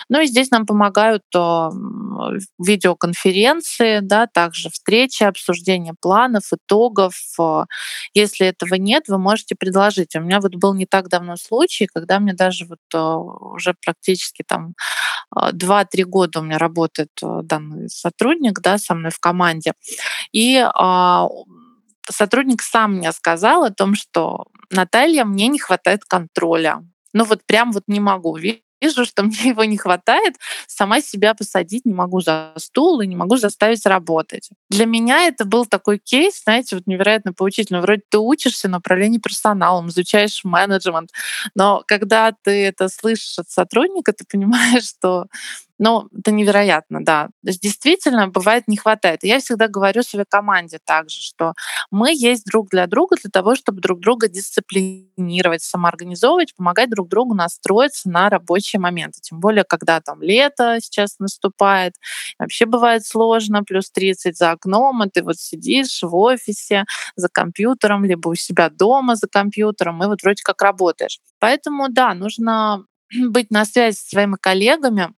Ну 0.09 0.21
и 0.21 0.27
здесь 0.27 0.51
нам 0.51 0.67
помогают 0.67 1.23
э, 1.35 1.69
видеоконференции, 2.59 4.01
да, 4.01 4.27
также 4.27 4.71
встречи, 4.71 5.23
обсуждение 5.23 5.95
планов, 6.01 6.45
итогов. 6.53 7.15
Э, 7.39 7.65
если 8.15 8.47
этого 8.47 8.75
нет, 8.75 9.05
вы 9.09 9.19
можете 9.19 9.55
предложить. 9.55 10.17
У 10.17 10.21
меня 10.21 10.41
вот 10.41 10.57
был 10.57 10.75
не 10.75 10.87
так 10.87 11.09
давно 11.09 11.37
случай, 11.37 11.87
когда 11.87 12.19
мне 12.19 12.35
даже 12.35 12.67
вот 12.67 12.79
э, 12.95 12.99
уже 12.99 13.75
практически 13.85 14.45
там 14.47 14.75
2-3 15.35 16.05
года 16.05 16.41
у 16.41 16.43
меня 16.43 16.59
работает 16.59 17.11
данный 17.21 17.89
сотрудник 17.89 18.61
да, 18.61 18.79
со 18.79 18.95
мной 18.95 19.11
в 19.11 19.19
команде. 19.19 19.73
И 20.33 20.65
а, 20.75 21.27
сотрудник 22.09 22.63
сам 22.63 22.97
мне 22.97 23.13
сказал 23.13 23.65
о 23.65 23.71
том, 23.71 23.95
что 23.95 24.45
Наталья, 24.71 25.25
мне 25.25 25.49
не 25.49 25.59
хватает 25.59 26.05
контроля. 26.05 26.83
Ну 27.15 27.25
вот 27.25 27.41
прям 27.47 27.73
вот 27.73 27.85
не 27.87 28.01
могу 28.01 28.37
вижу, 28.37 29.07
что 29.07 29.23
мне 29.23 29.51
его 29.51 29.65
не 29.65 29.79
хватает, 29.79 30.35
сама 30.67 31.01
себя 31.01 31.35
посадить 31.35 31.87
не 31.87 31.95
могу 31.95 32.21
за 32.21 32.53
стул 32.57 33.01
и 33.01 33.07
не 33.07 33.17
могу 33.17 33.37
заставить 33.37 33.87
работать. 33.87 34.51
Для 34.69 34.85
меня 34.85 35.27
это 35.27 35.47
был 35.47 35.65
такой 35.65 35.99
кейс, 35.99 36.43
знаете, 36.43 36.77
вот 36.77 36.87
невероятно 36.87 37.33
поучительный. 37.33 37.81
Вроде 37.81 38.03
ты 38.09 38.19
учишься 38.19 38.69
на 38.69 38.79
управлении 38.79 39.19
персоналом, 39.19 39.89
изучаешь 39.89 40.45
менеджмент, 40.45 41.11
но 41.55 41.83
когда 41.87 42.33
ты 42.43 42.67
это 42.67 42.89
слышишь 42.89 43.39
от 43.39 43.49
сотрудника, 43.49 44.13
ты 44.13 44.25
понимаешь, 44.31 44.85
что 44.89 45.27
ну, 45.79 46.09
это 46.17 46.31
невероятно, 46.31 47.05
да. 47.05 47.27
То 47.43 47.49
есть 47.49 47.61
действительно 47.61 48.29
бывает 48.29 48.69
не 48.69 48.77
хватает. 48.77 49.25
И 49.25 49.29
я 49.29 49.41
всегда 49.41 49.67
говорю 49.67 50.03
своей 50.03 50.25
команде 50.29 50.79
также, 50.85 51.21
что 51.21 51.55
мы 51.91 52.13
есть 52.15 52.45
друг 52.45 52.69
для 52.71 52.87
друга 52.87 53.17
для 53.21 53.31
того, 53.31 53.57
чтобы 53.57 53.81
друг 53.81 54.01
друга 54.01 54.29
дисциплинировать, 54.29 55.63
самоорганизовывать, 55.63 56.55
помогать 56.55 56.91
друг 56.91 57.09
другу 57.09 57.35
настроиться 57.35 58.09
на 58.09 58.31
рабочие 58.31 58.79
моменты. 58.79 59.21
Тем 59.21 59.41
более, 59.41 59.65
когда 59.65 60.01
там 60.01 60.23
лето 60.23 60.79
сейчас 60.81 61.19
наступает, 61.19 61.95
вообще 62.39 62.67
бывает 62.67 63.05
сложно, 63.05 63.65
плюс 63.65 63.91
30 63.91 64.37
за 64.37 64.53
окном, 64.53 65.03
и 65.03 65.11
ты 65.11 65.23
вот 65.23 65.37
сидишь 65.39 66.03
в 66.03 66.15
офисе 66.15 66.85
за 67.17 67.29
компьютером, 67.29 68.05
либо 68.05 68.29
у 68.29 68.35
себя 68.35 68.71
дома 68.71 69.17
за 69.17 69.27
компьютером, 69.29 70.03
и 70.03 70.07
вот 70.07 70.23
вроде 70.23 70.43
как 70.45 70.63
работаешь. 70.63 71.19
Поэтому, 71.41 71.89
да, 71.89 72.15
нужно 72.15 72.85
быть 73.29 73.51
на 73.51 73.65
связи 73.65 73.97
со 73.97 74.09
своими 74.09 74.37
коллегами, 74.41 75.13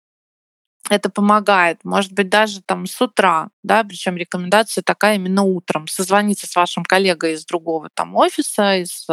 это 0.89 1.09
помогает. 1.09 1.79
Может 1.83 2.13
быть, 2.13 2.29
даже 2.29 2.61
там 2.61 2.85
с 2.85 3.01
утра, 3.01 3.49
да, 3.63 3.83
причем 3.83 4.17
рекомендация 4.17 4.83
такая 4.83 5.15
именно 5.15 5.43
утром. 5.43 5.87
Созвониться 5.87 6.47
с 6.47 6.55
вашим 6.55 6.83
коллегой 6.83 7.33
из 7.33 7.45
другого 7.45 7.89
там 7.93 8.15
офиса, 8.15 8.75
из, 8.77 9.07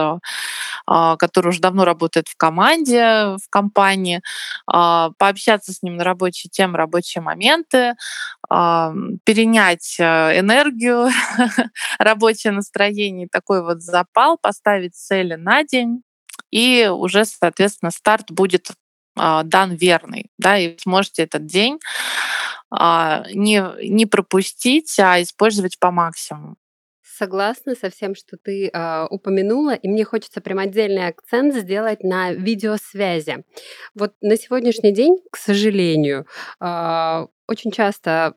а, 0.87 1.17
который 1.17 1.49
уже 1.49 1.61
давно 1.61 1.85
работает 1.85 2.29
в 2.29 2.37
команде, 2.37 3.37
в 3.37 3.49
компании, 3.51 4.21
а, 4.67 5.11
пообщаться 5.19 5.73
с 5.73 5.83
ним 5.83 5.97
на 5.97 6.05
рабочие 6.05 6.51
темы, 6.51 6.77
рабочие 6.77 7.23
моменты, 7.23 7.95
а, 8.51 8.93
перенять 9.25 9.97
энергию, 9.99 11.09
рабочее 11.99 12.53
настроение, 12.53 13.29
такой 13.31 13.63
вот 13.63 13.83
запал, 13.83 14.37
поставить 14.39 14.95
цели 14.95 15.35
на 15.35 15.65
день, 15.65 16.03
и 16.51 16.87
уже, 16.87 17.25
соответственно, 17.25 17.91
старт 17.91 18.31
будет 18.31 18.71
а, 18.71 18.75
дан 19.15 19.75
верный, 19.75 20.31
да, 20.39 20.59
и 20.59 20.77
сможете 20.79 21.23
этот 21.23 21.47
день 21.47 21.79
а, 22.71 23.25
не, 23.33 23.63
не 23.87 24.07
пропустить, 24.07 24.99
а 24.99 25.21
использовать 25.21 25.79
по 25.79 25.91
максимуму. 25.91 26.57
согласна 27.03 27.75
со 27.75 27.91
всем, 27.91 28.15
что 28.15 28.37
ты 28.43 28.69
э, 28.69 29.07
упомянула, 29.11 29.75
и 29.75 29.89
мне 29.89 30.05
хочется 30.05 30.41
прям 30.41 30.59
отдельный 30.59 31.07
акцент 31.07 31.55
сделать 31.55 32.03
на 32.03 32.33
видеосвязи. 32.33 33.45
Вот 33.95 34.15
на 34.23 34.37
сегодняшний 34.37 34.93
день, 34.93 35.19
к 35.31 35.37
сожалению, 35.37 36.27
э, 36.61 37.27
очень 37.47 37.71
часто 37.71 38.35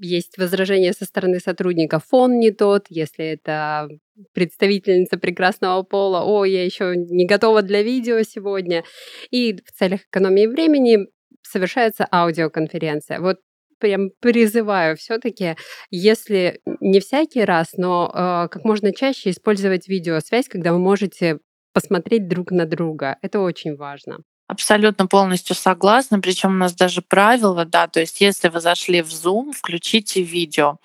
есть 0.00 0.38
возражения 0.38 0.92
со 0.92 1.04
стороны 1.04 1.40
сотрудника, 1.40 1.98
фон 1.98 2.38
не 2.38 2.50
тот, 2.50 2.86
если 2.88 3.26
это 3.26 3.88
представительница 4.32 5.18
прекрасного 5.18 5.82
пола, 5.82 6.22
о, 6.24 6.44
я 6.44 6.64
еще 6.64 6.94
не 6.96 7.26
готова 7.26 7.62
для 7.62 7.82
видео 7.82 8.22
сегодня. 8.22 8.84
И 9.30 9.54
в 9.64 9.72
целях 9.72 10.00
экономии 10.10 10.46
времени 10.46 11.06
совершается 11.42 12.06
аудиоконференция. 12.10 13.20
Вот 13.20 13.38
прям 13.78 14.10
призываю 14.20 14.96
все-таки, 14.96 15.56
если 15.90 16.60
не 16.80 17.00
всякий 17.00 17.44
раз, 17.44 17.74
но 17.76 18.10
э, 18.12 18.48
как 18.48 18.64
можно 18.64 18.92
чаще 18.92 19.30
использовать 19.30 19.88
видеосвязь, 19.88 20.48
когда 20.48 20.72
вы 20.72 20.78
можете 20.78 21.38
посмотреть 21.72 22.28
друг 22.28 22.50
на 22.50 22.66
друга. 22.66 23.16
Это 23.22 23.40
очень 23.40 23.76
важно. 23.76 24.18
Абсолютно 24.48 25.06
полностью 25.06 25.54
согласна. 25.54 26.20
Причем 26.20 26.52
у 26.52 26.54
нас 26.54 26.72
даже 26.72 27.02
правило, 27.02 27.66
да, 27.66 27.86
то 27.86 28.00
есть 28.00 28.22
если 28.22 28.48
вы 28.48 28.60
зашли 28.60 29.02
в 29.02 29.08
Zoom, 29.08 29.52
включите 29.52 30.22
видео. 30.22 30.78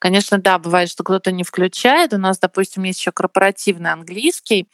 Конечно, 0.00 0.38
да, 0.38 0.58
бывает, 0.58 0.90
что 0.90 1.04
кто-то 1.04 1.30
не 1.30 1.44
включает. 1.44 2.12
У 2.12 2.18
нас, 2.18 2.40
допустим, 2.40 2.82
есть 2.82 2.98
еще 2.98 3.12
корпоративный 3.12 3.92
английский. 3.92 4.66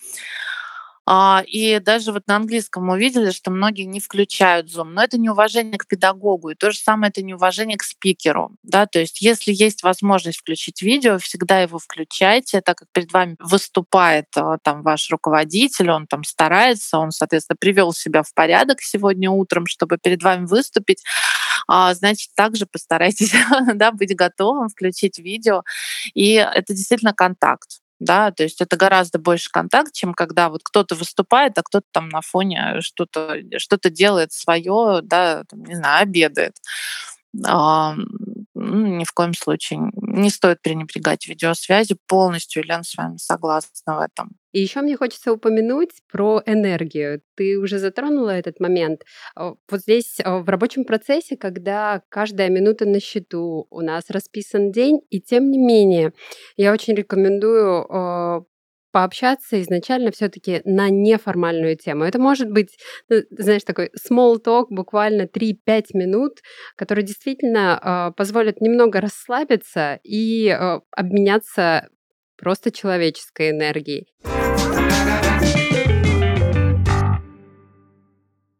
А, 1.13 1.43
и 1.45 1.81
даже 1.81 2.13
вот 2.13 2.29
на 2.29 2.37
английском 2.37 2.87
мы 2.87 2.93
увидели, 2.95 3.33
что 3.33 3.51
многие 3.51 3.83
не 3.83 3.99
включают 3.99 4.69
Zoom. 4.73 4.91
Но 4.93 5.03
это 5.03 5.19
неуважение 5.19 5.77
к 5.77 5.89
педагогу. 5.89 6.51
И 6.51 6.55
то 6.55 6.71
же 6.71 6.79
самое 6.79 7.11
это 7.11 7.21
неуважение 7.21 7.77
к 7.77 7.83
спикеру. 7.83 8.53
Да? 8.63 8.87
То 8.87 9.01
есть 9.01 9.21
если 9.21 9.53
есть 9.53 9.83
возможность 9.83 10.39
включить 10.39 10.83
видео, 10.83 11.19
всегда 11.19 11.63
его 11.63 11.81
включайте, 11.81 12.61
так 12.61 12.79
как 12.79 12.89
перед 12.93 13.13
вами 13.13 13.35
выступает 13.41 14.27
а, 14.37 14.59
там 14.63 14.85
ваш 14.85 15.11
руководитель, 15.11 15.91
он 15.91 16.07
там 16.07 16.23
старается, 16.23 16.99
он, 16.99 17.11
соответственно, 17.11 17.57
привел 17.59 17.93
себя 17.93 18.23
в 18.23 18.33
порядок 18.33 18.81
сегодня 18.81 19.33
утром, 19.33 19.67
чтобы 19.67 19.99
перед 19.99 20.23
вами 20.23 20.47
выступить. 20.47 21.03
А, 21.67 21.93
значит, 21.95 22.31
также 22.37 22.67
постарайтесь 22.67 23.35
да, 23.75 23.91
быть 23.91 24.15
готовым, 24.15 24.69
включить 24.69 25.19
видео. 25.19 25.65
И 26.15 26.35
это 26.35 26.73
действительно 26.73 27.15
контакт 27.15 27.81
да, 28.01 28.31
то 28.33 28.43
есть 28.45 28.61
это 28.63 28.77
гораздо 28.77 29.19
больше 29.19 29.51
контакт, 29.53 29.93
чем 29.95 30.15
когда 30.15 30.49
вот 30.51 30.63
кто-то 30.65 30.95
выступает, 30.97 31.59
а 31.59 31.63
кто-то 31.63 31.87
там 31.93 32.09
на 32.09 32.23
фоне 32.23 32.81
что-то 32.81 33.37
что 33.59 33.79
делает 33.91 34.33
свое, 34.33 35.01
да, 35.03 35.45
там, 35.49 35.65
не 35.65 35.77
знаю, 35.77 36.03
обедает. 36.03 36.57
Ну, 38.73 38.87
ни 38.87 39.05
в 39.05 39.13
коем 39.13 39.35
случае 39.35 39.81
не 39.97 40.31
стоит 40.31 40.63
пренебрегать 40.63 41.27
видеосвязи 41.27 41.97
полностью. 42.07 42.63
Лен 42.63 42.85
с 42.85 42.97
вами 42.97 43.17
согласна 43.17 43.97
в 43.97 44.01
этом. 44.01 44.37
И 44.53 44.61
еще 44.61 44.81
мне 44.81 44.97
хочется 44.97 45.33
упомянуть 45.33 45.91
про 46.11 46.41
энергию. 46.47 47.21
Ты 47.37 47.59
уже 47.59 47.79
затронула 47.79 48.31
этот 48.31 48.61
момент. 48.61 49.03
Вот 49.37 49.81
здесь 49.81 50.19
в 50.25 50.49
рабочем 50.49 50.85
процессе, 50.85 51.37
когда 51.37 52.03
каждая 52.09 52.49
минута 52.49 52.87
на 52.87 53.01
счету, 53.01 53.67
у 53.71 53.81
нас 53.81 54.05
расписан 54.09 54.71
день, 54.71 55.01
и 55.11 55.21
тем 55.21 55.51
не 55.51 55.59
менее, 55.59 56.13
я 56.57 56.73
очень 56.73 56.95
рекомендую 56.95 58.47
пообщаться 58.93 59.61
изначально 59.63 60.11
все-таки 60.11 60.63
на 60.65 60.89
неформальную 60.91 61.77
тему. 61.77 62.05
Это 62.05 62.19
может 62.19 62.51
быть, 62.51 62.77
ну, 63.09 63.23
знаешь, 63.31 63.65
такой 63.65 63.91
small 64.11 64.37
talk, 64.45 64.67
буквально 64.71 65.23
3-5 65.23 65.85
минут, 65.95 66.39
который 66.77 67.05
действительно 67.05 68.11
э, 68.11 68.17
позволит 68.17 68.61
немного 68.61 69.01
расслабиться 69.01 70.01
и 70.03 70.49
э, 70.49 70.81
обменяться 70.91 71.89
просто 72.37 72.71
человеческой 72.71 73.51
энергией. 73.51 74.09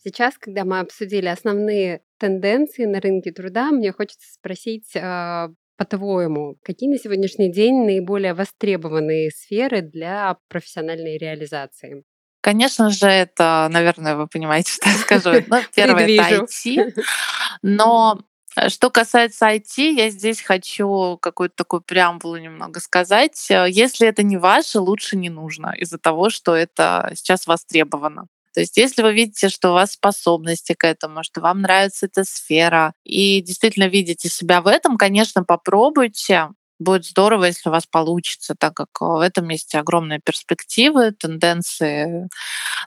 Сейчас, 0.03 0.39
когда 0.39 0.65
мы 0.65 0.81
обсудили 0.81 1.27
основные 1.27 2.01
тенденции 2.19 2.87
на 2.87 3.01
рынке 3.01 3.33
труда, 3.33 3.71
мне 3.71 3.93
хочется 3.93 4.33
спросить 4.33 4.97
э, 4.97 5.49
по-твоему, 5.81 6.59
какие 6.63 6.91
на 6.91 6.99
сегодняшний 6.99 7.51
день 7.51 7.87
наиболее 7.87 8.35
востребованные 8.35 9.31
сферы 9.31 9.81
для 9.81 10.37
профессиональной 10.49 11.17
реализации? 11.17 12.05
Конечно 12.43 12.91
же, 12.91 13.07
это, 13.07 13.67
наверное, 13.71 14.15
вы 14.15 14.27
понимаете, 14.27 14.73
что 14.75 14.91
я 14.91 14.95
скажу. 14.97 15.31
Ну, 15.49 15.57
первое— 15.75 16.07
это 16.07 16.45
IT. 16.45 17.03
Но 17.63 18.21
э, 18.57 18.69
что 18.69 18.91
касается 18.91 19.47
IT, 19.47 19.93
я 19.93 20.11
здесь 20.11 20.43
хочу 20.43 21.17
какую-то 21.23 21.57
такую 21.57 21.81
преамбулу 21.81 22.37
немного 22.37 22.79
сказать. 22.79 23.51
Э, 23.51 23.65
если 23.67 24.07
это 24.07 24.23
не 24.23 24.37
ваше, 24.37 24.81
лучше 24.81 25.17
не 25.17 25.31
нужно 25.31 25.75
из-за 25.79 25.97
того, 25.97 26.29
что 26.29 26.55
это 26.55 27.11
сейчас 27.15 27.47
востребовано. 27.47 28.27
То 28.55 28.61
есть 28.61 28.77
если 28.77 29.03
вы 29.03 29.13
видите, 29.15 29.49
что 29.49 29.71
у 29.71 29.75
вас 29.75 29.93
способности 29.93 30.75
к 30.75 30.85
этому, 30.87 31.23
что 31.23 31.41
вам 31.41 31.61
нравится 31.63 32.07
эта 32.07 32.25
сфера, 32.25 32.93
и 33.05 33.41
действительно 33.43 33.89
видите 33.89 34.29
себя 34.29 34.61
в 34.63 34.67
этом, 34.67 34.97
конечно, 34.99 35.45
попробуйте. 35.45 36.49
Будет 36.81 37.05
здорово, 37.05 37.45
если 37.45 37.69
у 37.69 37.73
вас 37.73 37.85
получится, 37.87 38.55
так 38.59 38.73
как 38.73 38.89
в 39.01 39.21
этом 39.21 39.47
есть 39.51 39.75
огромные 39.75 40.19
перспективы, 40.19 41.13
тенденции 41.13 42.27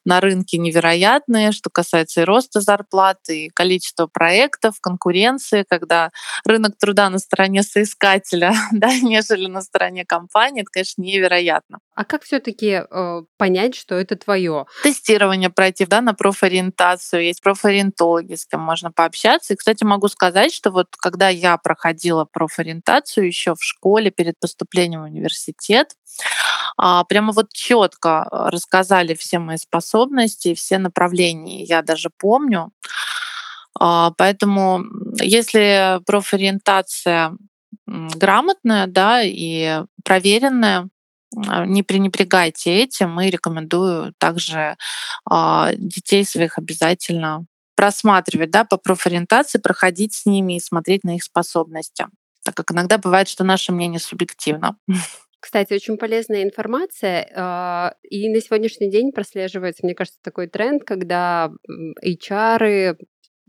на 0.04 0.20
рынке 0.20 0.58
невероятные, 0.58 1.52
что 1.52 1.70
касается 1.70 2.22
и 2.22 2.24
роста 2.24 2.60
зарплаты, 2.60 3.46
и 3.46 3.50
количества 3.50 4.08
проектов, 4.08 4.78
конкуренции, 4.82 5.64
когда 5.70 6.10
рынок 6.44 6.76
труда 6.80 7.12
на 7.12 7.20
стороне 7.20 7.62
соискателя, 7.62 8.56
да, 8.72 8.98
нежели 9.00 9.46
на 9.46 9.62
стороне 9.62 10.06
компании, 10.06 10.64
это, 10.64 10.72
конечно, 10.72 11.04
невероятно. 11.04 11.78
А 11.94 12.04
как 12.04 12.24
все-таки 12.24 12.82
э, 12.90 13.22
понять, 13.38 13.76
что 13.76 13.94
это 13.94 14.16
твое? 14.16 14.66
Тестирование 14.82 15.52
пройти, 15.52 15.86
да, 15.86 16.02
на 16.02 16.16
профориентацию. 16.16 17.26
Есть 17.26 17.44
профориентологи, 17.44 18.34
с 18.34 18.48
кем 18.48 18.62
можно 18.62 18.92
пообщаться. 18.92 19.54
И, 19.54 19.56
кстати, 19.56 19.84
могу 19.84 20.08
сказать, 20.08 20.52
что 20.52 20.72
вот 20.72 20.88
когда 20.98 21.30
я 21.30 21.58
проходила 21.58 22.26
профориентацию 22.26 23.28
еще 23.28 23.54
в 23.54 23.64
школе 23.64 23.83
перед 24.10 24.40
поступлением 24.40 25.02
в 25.02 25.06
университет, 25.06 25.96
а, 26.78 27.04
прямо 27.04 27.32
вот 27.34 27.54
четко 27.54 28.28
рассказали 28.32 29.14
все 29.14 29.40
мои 29.40 29.58
способности, 29.58 30.54
все 30.54 30.78
направления. 30.78 31.64
Я 31.64 31.82
даже 31.82 32.10
помню. 32.18 32.72
А, 33.80 34.12
поэтому 34.18 34.84
если 35.22 36.00
профориентация 36.06 37.38
грамотная, 37.88 38.88
да, 38.88 39.22
и 39.24 39.84
проверенная, 40.04 40.90
а, 41.48 41.66
не 41.66 41.84
пренебрегайте 41.84 42.72
этим 42.72 43.20
и 43.22 43.30
рекомендую 43.30 44.14
также 44.18 44.78
а, 45.30 45.72
детей 45.76 46.26
своих 46.26 46.58
обязательно 46.58 47.46
просматривать 47.76 48.52
да, 48.52 48.66
по 48.66 48.78
профориентации, 48.78 49.60
проходить 49.60 50.14
с 50.14 50.26
ними 50.26 50.58
и 50.58 50.60
смотреть 50.60 51.04
на 51.04 51.16
их 51.16 51.24
способности. 51.24 52.06
Так 52.44 52.56
как 52.56 52.72
иногда 52.72 52.98
бывает, 52.98 53.28
что 53.28 53.44
наше 53.44 53.72
мнение 53.72 54.00
субъективно. 54.00 54.78
Кстати, 55.40 55.74
очень 55.74 55.98
полезная 55.98 56.44
информация. 56.44 57.30
А, 57.36 57.96
и 58.02 58.30
на 58.30 58.40
сегодняшний 58.40 58.90
день 58.90 59.12
прослеживается, 59.12 59.86
мне 59.86 59.94
кажется, 59.94 60.20
такой 60.22 60.48
тренд, 60.48 60.86
когда 60.86 61.52
HR, 62.02 62.98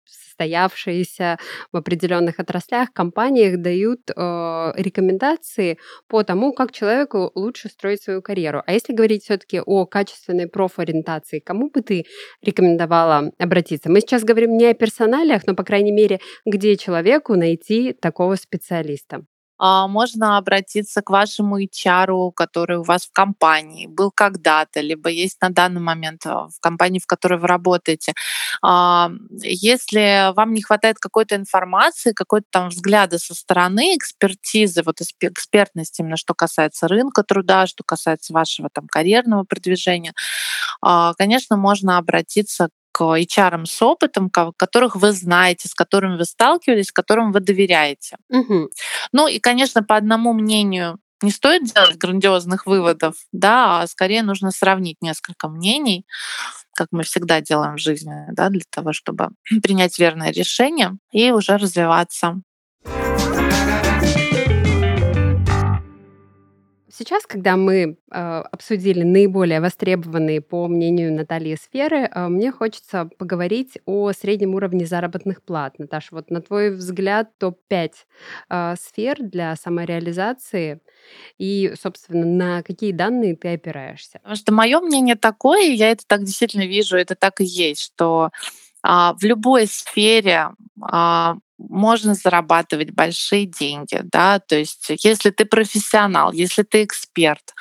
состоявшиеся 0.06 1.38
в 1.72 1.76
определенных 1.76 2.38
отраслях, 2.40 2.92
компаниях 2.92 3.60
дают 3.60 4.10
э, 4.10 4.72
рекомендации 4.76 5.78
по 6.08 6.22
тому, 6.22 6.52
как 6.52 6.72
человеку 6.72 7.30
лучше 7.34 7.68
строить 7.68 8.02
свою 8.02 8.22
карьеру. 8.22 8.62
А 8.66 8.72
если 8.72 8.92
говорить 8.92 9.24
все-таки 9.24 9.60
о 9.60 9.86
качественной 9.86 10.48
профориентации, 10.48 11.40
кому 11.40 11.70
бы 11.70 11.82
ты 11.82 12.04
рекомендовала 12.42 13.30
обратиться? 13.38 13.90
Мы 13.90 14.00
сейчас 14.00 14.24
говорим 14.24 14.56
не 14.56 14.66
о 14.66 14.74
персоналиях, 14.74 15.42
но, 15.46 15.54
по 15.54 15.64
крайней 15.64 15.92
мере, 15.92 16.20
где 16.46 16.76
человеку 16.76 17.34
найти 17.36 17.92
такого 17.92 18.36
специалиста? 18.36 19.24
А, 19.66 19.88
можно 19.88 20.36
обратиться 20.36 21.00
к 21.00 21.08
вашему 21.08 21.58
HR, 21.58 22.32
который 22.36 22.76
у 22.76 22.82
вас 22.82 23.06
в 23.06 23.12
компании 23.12 23.86
был 23.86 24.10
когда-то, 24.10 24.82
либо 24.82 25.08
есть 25.08 25.40
на 25.40 25.48
данный 25.48 25.80
момент 25.80 26.26
а, 26.26 26.48
в 26.48 26.60
компании, 26.60 26.98
в 26.98 27.06
которой 27.06 27.38
вы 27.38 27.46
работаете. 27.48 28.12
А, 28.62 29.10
если 29.40 30.34
вам 30.34 30.52
не 30.52 30.60
хватает 30.60 30.98
какой-то 30.98 31.36
информации, 31.36 32.12
какой-то 32.12 32.46
там 32.50 32.68
взгляда 32.68 33.18
со 33.18 33.34
стороны, 33.34 33.96
экспертизы, 33.96 34.82
вот 34.82 35.00
экспертности 35.00 36.02
именно 36.02 36.18
что 36.18 36.34
касается 36.34 36.86
рынка 36.86 37.22
труда, 37.22 37.66
что 37.66 37.84
касается 37.84 38.34
вашего 38.34 38.68
там 38.70 38.86
карьерного 38.86 39.44
продвижения, 39.44 40.12
конечно, 41.16 41.56
можно 41.56 41.96
обратиться 41.96 42.68
к 42.94 43.02
HR 43.02 43.66
с 43.66 43.82
опытом, 43.82 44.30
которых 44.30 44.94
вы 44.94 45.10
знаете, 45.10 45.68
с 45.68 45.74
которыми 45.74 46.16
вы 46.16 46.24
сталкивались, 46.24 46.92
которым 46.92 47.32
вы 47.32 47.40
доверяете. 47.40 48.16
Угу. 48.30 48.70
Ну 49.12 49.26
и, 49.26 49.40
конечно, 49.40 49.82
по 49.82 49.96
одному 49.96 50.32
мнению 50.32 50.98
не 51.20 51.32
стоит 51.32 51.64
делать 51.64 51.96
грандиозных 51.96 52.66
выводов, 52.66 53.14
да, 53.32 53.80
а 53.80 53.86
скорее 53.88 54.22
нужно 54.22 54.52
сравнить 54.52 54.98
несколько 55.00 55.48
мнений, 55.48 56.06
как 56.74 56.88
мы 56.92 57.02
всегда 57.02 57.40
делаем 57.40 57.76
в 57.76 57.80
жизни, 57.80 58.14
да, 58.32 58.48
для 58.48 58.62
того, 58.70 58.92
чтобы 58.92 59.30
принять 59.62 59.98
верное 59.98 60.30
решение 60.30 60.92
и 61.10 61.32
уже 61.32 61.56
развиваться. 61.56 62.42
Сейчас, 66.96 67.26
когда 67.26 67.56
мы 67.56 67.96
э, 68.12 68.16
обсудили 68.52 69.02
наиболее 69.02 69.60
востребованные, 69.60 70.40
по 70.40 70.68
мнению 70.68 71.12
Натальи, 71.12 71.56
сферы, 71.56 72.02
э, 72.02 72.28
мне 72.28 72.52
хочется 72.52 73.10
поговорить 73.18 73.78
о 73.84 74.12
среднем 74.12 74.54
уровне 74.54 74.86
заработных 74.86 75.42
плат. 75.42 75.76
Наташа, 75.80 76.14
вот 76.14 76.30
на 76.30 76.40
твой 76.40 76.70
взгляд 76.70 77.36
топ-5 77.38 77.90
э, 78.48 78.74
сфер 78.80 79.16
для 79.18 79.56
самореализации 79.56 80.82
и, 81.36 81.74
собственно, 81.82 82.24
на 82.24 82.62
какие 82.62 82.92
данные 82.92 83.34
ты 83.34 83.54
опираешься? 83.54 84.20
Потому 84.20 84.36
что 84.36 84.54
мое 84.54 84.78
мнение 84.78 85.16
такое, 85.16 85.62
я 85.72 85.90
это 85.90 86.04
так 86.06 86.22
действительно 86.22 86.64
вижу, 86.64 86.96
это 86.96 87.16
так 87.16 87.40
и 87.40 87.44
есть, 87.44 87.80
что 87.80 88.30
а, 88.84 89.14
в 89.14 89.24
любой 89.24 89.66
сфере 89.66 90.50
а, 90.80 91.38
можно 91.68 92.14
зарабатывать 92.14 92.90
большие 92.92 93.46
деньги, 93.46 94.00
да, 94.04 94.38
то 94.38 94.56
есть 94.56 94.86
если 95.02 95.30
ты 95.30 95.44
профессионал, 95.44 96.32
если 96.32 96.62
ты 96.62 96.84
эксперт, 96.84 97.54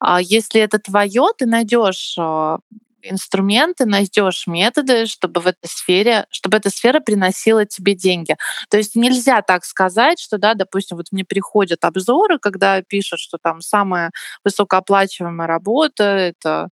а 0.00 0.20
если 0.20 0.60
это 0.60 0.78
твое, 0.78 1.26
ты 1.36 1.46
найдешь 1.46 2.14
а, 2.18 2.58
инструменты, 3.02 3.86
найдешь 3.86 4.46
методы, 4.46 5.06
чтобы 5.06 5.40
в 5.40 5.46
этой 5.46 5.66
сфере, 5.66 6.26
чтобы 6.30 6.58
эта 6.58 6.70
сфера 6.70 7.00
приносила 7.00 7.64
тебе 7.66 7.94
деньги. 7.94 8.36
То 8.70 8.76
есть 8.76 8.96
нельзя 8.96 9.42
так 9.42 9.64
сказать, 9.64 10.20
что, 10.20 10.38
да, 10.38 10.54
допустим, 10.54 10.96
вот 10.96 11.06
мне 11.12 11.24
приходят 11.24 11.84
обзоры, 11.84 12.38
когда 12.38 12.82
пишут, 12.82 13.20
что 13.20 13.38
там 13.42 13.60
самая 13.60 14.10
высокооплачиваемая 14.44 15.46
работа 15.48 16.04
это 16.04 16.68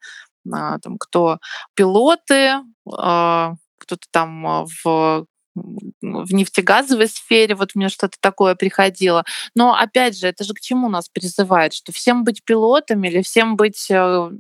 а, 0.53 0.79
там, 0.79 0.99
кто 0.99 1.39
пилоты, 1.75 2.57
кто-то 2.85 4.07
там 4.11 4.67
в 4.83 5.27
в 5.55 6.35
нефтегазовой 6.35 7.09
сфере, 7.09 7.55
вот 7.55 7.75
мне 7.75 7.89
что-то 7.89 8.17
такое 8.21 8.55
приходило. 8.55 9.25
Но 9.55 9.75
опять 9.75 10.19
же, 10.19 10.27
это 10.27 10.45
же 10.45 10.53
к 10.55 10.61
чему 10.61 10.89
нас 10.89 11.09
призывает? 11.09 11.73
Что 11.73 11.93
всем 11.93 12.25
быть 12.25 12.45
пилотами 12.45 13.09
или 13.09 13.23
всем 13.23 13.57
быть 13.57 13.91
э, 13.91 14.31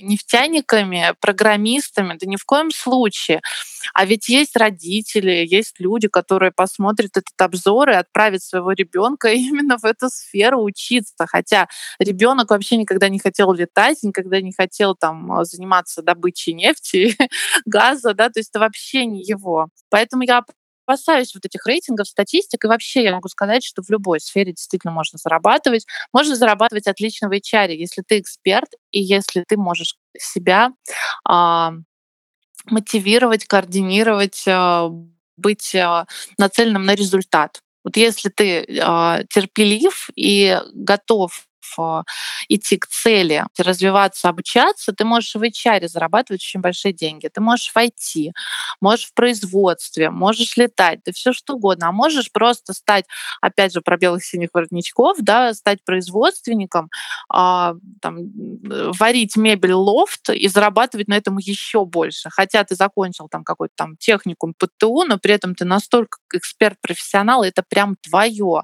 нефтяниками, 0.00 1.14
программистами? 1.20 2.16
Да 2.18 2.26
ни 2.26 2.36
в 2.36 2.44
коем 2.44 2.70
случае. 2.70 3.40
А 3.94 4.04
ведь 4.04 4.28
есть 4.28 4.56
родители, 4.56 5.46
есть 5.48 5.78
люди, 5.78 6.08
которые 6.08 6.50
посмотрят 6.50 7.16
этот 7.16 7.40
обзор 7.40 7.90
и 7.90 7.94
отправят 7.94 8.42
своего 8.42 8.72
ребенка 8.72 9.28
именно 9.32 9.78
в 9.78 9.84
эту 9.84 10.08
сферу 10.10 10.62
учиться. 10.62 11.26
Хотя 11.26 11.68
ребенок 11.98 12.50
вообще 12.50 12.76
никогда 12.76 13.08
не 13.08 13.18
хотел 13.18 13.52
летать, 13.52 14.02
никогда 14.02 14.40
не 14.40 14.52
хотел 14.52 14.94
там 14.94 15.44
заниматься 15.44 16.02
добычей 16.02 16.52
нефти, 16.52 17.16
газа, 17.66 18.14
да, 18.14 18.28
то 18.28 18.40
есть 18.40 18.50
это 18.50 18.60
вообще 18.60 19.06
не 19.06 19.22
его. 19.22 19.68
Поэтому 19.90 20.24
я 20.24 20.42
опасаюсь 20.86 21.34
вот 21.34 21.44
этих 21.44 21.66
рейтингов, 21.66 22.06
статистик, 22.06 22.64
и 22.64 22.68
вообще 22.68 23.02
я 23.02 23.12
могу 23.12 23.28
сказать, 23.28 23.64
что 23.64 23.82
в 23.82 23.90
любой 23.90 24.20
сфере 24.20 24.52
действительно 24.52 24.92
можно 24.92 25.18
зарабатывать. 25.18 25.86
Можно 26.12 26.36
зарабатывать 26.36 26.86
отлично 26.86 27.28
в 27.28 27.32
HR, 27.32 27.72
если 27.72 28.02
ты 28.06 28.20
эксперт 28.20 28.70
и 28.92 29.02
если 29.02 29.44
ты 29.46 29.56
можешь 29.56 29.96
себя 30.16 30.70
а, 31.28 31.72
мотивировать, 32.66 33.44
координировать, 33.46 34.44
а, 34.46 34.90
быть 35.36 35.74
а, 35.74 36.06
нацеленным 36.38 36.84
на 36.84 36.94
результат. 36.94 37.60
Вот 37.84 37.96
если 37.96 38.30
ты 38.30 38.66
а, 38.82 39.22
терпелив 39.28 40.10
и 40.16 40.58
готов 40.72 41.46
идти 42.48 42.76
к 42.76 42.86
цели, 42.86 43.44
развиваться, 43.58 44.28
обучаться, 44.28 44.92
ты 44.92 45.04
можешь 45.04 45.34
в 45.34 45.42
HR 45.42 45.88
зарабатывать 45.88 46.42
очень 46.42 46.60
большие 46.60 46.92
деньги. 46.92 47.28
Ты 47.28 47.40
можешь 47.40 47.70
в 47.72 47.76
IT, 47.76 48.32
можешь 48.80 49.06
в 49.06 49.14
производстве, 49.14 50.10
можешь 50.10 50.56
летать, 50.56 51.02
ты 51.04 51.12
все 51.12 51.32
что 51.32 51.54
угодно. 51.54 51.88
А 51.88 51.92
можешь 51.92 52.30
просто 52.32 52.72
стать, 52.72 53.04
опять 53.40 53.72
же, 53.72 53.80
про 53.80 53.96
белых 53.96 54.24
синих 54.24 54.50
воротничков, 54.52 55.18
да, 55.20 55.54
стать 55.54 55.84
производственником, 55.84 56.90
а, 57.28 57.74
там, 58.00 58.18
варить 58.98 59.36
мебель 59.36 59.72
лофт 59.72 60.30
и 60.30 60.48
зарабатывать 60.48 61.08
на 61.08 61.14
этом 61.14 61.38
еще 61.38 61.84
больше. 61.84 62.28
Хотя 62.30 62.64
ты 62.64 62.74
закончил 62.74 63.28
там 63.28 63.44
какой-то 63.44 63.74
там 63.76 63.96
техникум 63.96 64.54
ПТУ, 64.54 65.04
но 65.04 65.18
при 65.18 65.34
этом 65.34 65.54
ты 65.54 65.64
настолько 65.64 66.18
эксперт-профессионал, 66.32 67.42
это 67.42 67.62
прям 67.68 67.96
твое. 67.96 68.62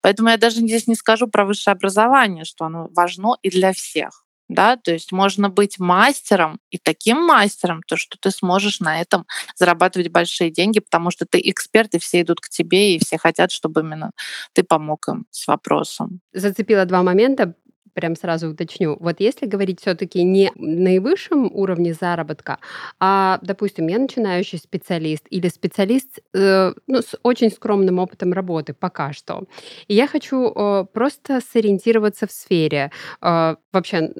Поэтому 0.00 0.28
я 0.30 0.36
даже 0.36 0.56
здесь 0.56 0.86
не 0.86 0.94
скажу 0.94 1.26
про 1.26 1.44
высшее 1.44 1.72
образование, 1.72 2.35
что 2.44 2.64
оно 2.66 2.88
важно 2.94 3.36
и 3.42 3.50
для 3.50 3.72
всех. 3.72 4.26
Да, 4.48 4.76
то 4.76 4.92
есть 4.92 5.10
можно 5.10 5.48
быть 5.48 5.80
мастером 5.80 6.60
и 6.70 6.78
таким 6.78 7.20
мастером, 7.20 7.82
то 7.86 7.96
что 7.96 8.16
ты 8.20 8.30
сможешь 8.30 8.78
на 8.78 9.00
этом 9.00 9.26
зарабатывать 9.56 10.10
большие 10.10 10.50
деньги, 10.50 10.78
потому 10.78 11.10
что 11.10 11.26
ты 11.26 11.40
эксперт, 11.42 11.94
и 11.94 11.98
все 11.98 12.20
идут 12.20 12.40
к 12.40 12.48
тебе, 12.48 12.94
и 12.94 13.00
все 13.00 13.18
хотят, 13.18 13.50
чтобы 13.50 13.80
именно 13.80 14.12
ты 14.52 14.62
помог 14.62 15.08
им 15.08 15.26
с 15.30 15.48
вопросом. 15.48 16.20
Зацепила 16.32 16.84
два 16.84 17.02
момента 17.02 17.54
прям 17.96 18.14
сразу 18.14 18.50
уточню. 18.50 18.96
Вот 19.00 19.16
если 19.20 19.46
говорить 19.46 19.80
все-таки 19.80 20.22
не 20.22 20.52
наивысшем 20.54 21.50
уровне 21.52 21.94
заработка, 21.94 22.58
а, 23.00 23.38
допустим, 23.42 23.88
я 23.88 23.98
начинающий 23.98 24.58
специалист 24.58 25.24
или 25.30 25.48
специалист 25.48 26.20
э, 26.34 26.74
ну, 26.86 26.98
с 26.98 27.18
очень 27.22 27.50
скромным 27.50 27.98
опытом 27.98 28.34
работы 28.34 28.74
пока 28.74 29.12
что, 29.14 29.44
и 29.88 29.94
я 29.94 30.06
хочу 30.06 30.52
э, 30.54 30.84
просто 30.92 31.40
сориентироваться 31.40 32.26
в 32.26 32.32
сфере, 32.32 32.90
э, 33.22 33.56
вообще, 33.72 34.12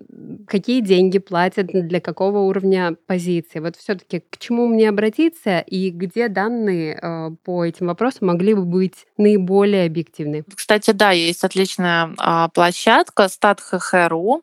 какие 0.49 0.81
деньги 0.81 1.19
платят, 1.19 1.67
для 1.67 2.01
какого 2.01 2.39
уровня 2.39 2.97
позиции. 3.07 3.61
Вот 3.61 3.77
все-таки 3.77 4.23
к 4.31 4.39
чему 4.39 4.67
мне 4.69 4.89
обратиться 4.89 5.59
и 5.59 5.91
где 5.91 6.29
данные 6.29 6.99
э, 7.01 7.31
по 7.45 7.65
этим 7.65 7.89
вопросам 7.89 8.29
могли 8.29 8.55
бы 8.55 8.65
быть 8.65 9.07
наиболее 9.19 9.85
объективны? 9.85 10.45
Кстати, 10.55 10.93
да, 10.93 11.11
есть 11.11 11.45
отличная 11.45 12.15
а, 12.19 12.49
площадка 12.49 13.29
StatHR.ru, 13.73 14.43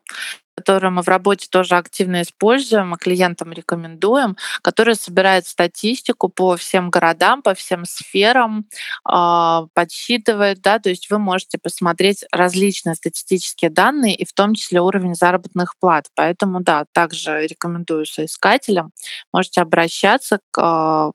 которую 0.56 0.92
мы 0.92 1.02
в 1.02 1.08
работе 1.08 1.48
тоже 1.50 1.76
активно 1.76 2.22
используем 2.22 2.94
и 2.94 2.98
клиентам 2.98 3.52
рекомендуем, 3.52 4.36
которая 4.62 4.94
собирает 4.94 5.46
статистику 5.46 6.28
по 6.28 6.56
всем 6.56 6.90
городам, 6.90 7.42
по 7.42 7.54
всем 7.54 7.84
сферам, 7.84 8.66
а, 9.04 9.66
подсчитывает, 9.74 10.60
да, 10.62 10.78
то 10.78 10.90
есть 10.90 11.10
вы 11.10 11.18
можете 11.18 11.58
посмотреть 11.58 12.24
различные 12.30 12.94
статистические 12.94 13.70
данные 13.70 14.14
и 14.14 14.24
в 14.24 14.32
том 14.32 14.54
числе 14.54 14.80
уровень 14.80 15.14
заработных 15.14 15.74
плат. 15.78 16.06
Поэтому, 16.14 16.60
да, 16.60 16.84
также 16.92 17.46
рекомендую 17.46 18.06
соискателям, 18.06 18.92
можете 19.32 19.60
обращаться 19.60 20.38
к 20.50 20.58
а, 20.60 21.10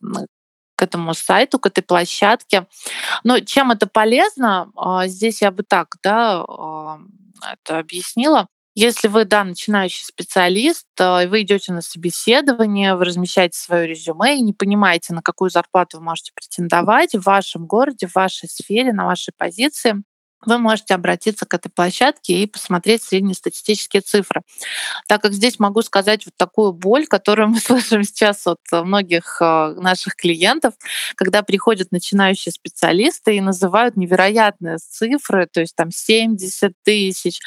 к 0.80 0.82
этому 0.82 1.14
сайту, 1.14 1.60
к 1.60 1.66
этой 1.66 1.82
площадке. 1.82 2.66
Но 3.26 3.42
чем 3.42 3.72
это 3.72 3.86
полезно, 3.86 4.72
а, 4.78 5.08
здесь 5.08 5.42
я 5.42 5.52
бы 5.52 5.64
так 5.64 5.98
да, 6.02 6.46
это 7.52 7.80
объяснила. 7.80 8.48
Если 8.76 9.10
вы, 9.10 9.26
да, 9.26 9.44
начинающий 9.44 10.06
специалист, 10.06 10.88
э, 11.00 11.28
вы 11.28 11.42
идете 11.42 11.74
на 11.74 11.82
собеседование, 11.82 12.96
вы 12.96 13.04
размещаете 13.04 13.60
свое 13.60 13.88
резюме 13.88 14.38
и 14.38 14.42
не 14.42 14.54
понимаете, 14.54 15.14
на 15.14 15.22
какую 15.22 15.50
зарплату 15.50 15.98
вы 15.98 16.04
можете 16.04 16.32
претендовать 16.34 17.14
в 17.14 17.24
вашем 17.24 17.66
городе, 17.66 18.08
в 18.08 18.16
вашей 18.16 18.48
сфере, 18.48 18.94
на 18.94 19.06
вашей 19.06 19.34
позиции, 19.36 19.96
вы 20.46 20.58
можете 20.58 20.94
обратиться 20.94 21.46
к 21.46 21.54
этой 21.54 21.70
площадке 21.70 22.42
и 22.42 22.48
посмотреть 22.48 23.04
среднестатистические 23.04 24.02
цифры. 24.02 24.42
Так 25.08 25.22
как 25.22 25.34
здесь 25.34 25.60
могу 25.60 25.82
сказать 25.82 26.26
вот 26.26 26.34
такую 26.38 26.72
боль, 26.72 27.08
которую 27.08 27.50
мы 27.50 27.60
слышим 27.60 28.04
сейчас 28.04 28.48
от 28.48 28.60
многих 28.72 29.38
э, 29.42 29.74
наших 29.78 30.16
клиентов, 30.16 30.74
когда 31.16 31.44
приходят 31.44 31.92
начинающие 31.92 32.52
специалисты 32.52 33.36
и 33.36 33.42
называют 33.42 33.98
невероятные 33.98 34.78
цифры, 34.78 35.48
то 35.52 35.60
есть 35.60 35.76
там 35.76 35.92
70 35.92 36.74
тысяч. 36.84 37.40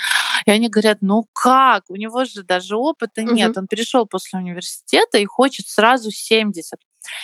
И 0.46 0.50
они 0.50 0.68
говорят, 0.68 0.98
ну 1.00 1.26
как? 1.33 1.85
У 1.88 1.96
него 1.96 2.24
же 2.24 2.42
даже 2.42 2.76
опыта 2.76 3.22
нет. 3.22 3.50
Угу. 3.50 3.61
Он 3.61 3.66
перешел 3.66 4.07
после 4.07 4.38
университета 4.38 5.18
и 5.18 5.24
хочет 5.24 5.68
сразу 5.68 6.11
70. 6.11 6.78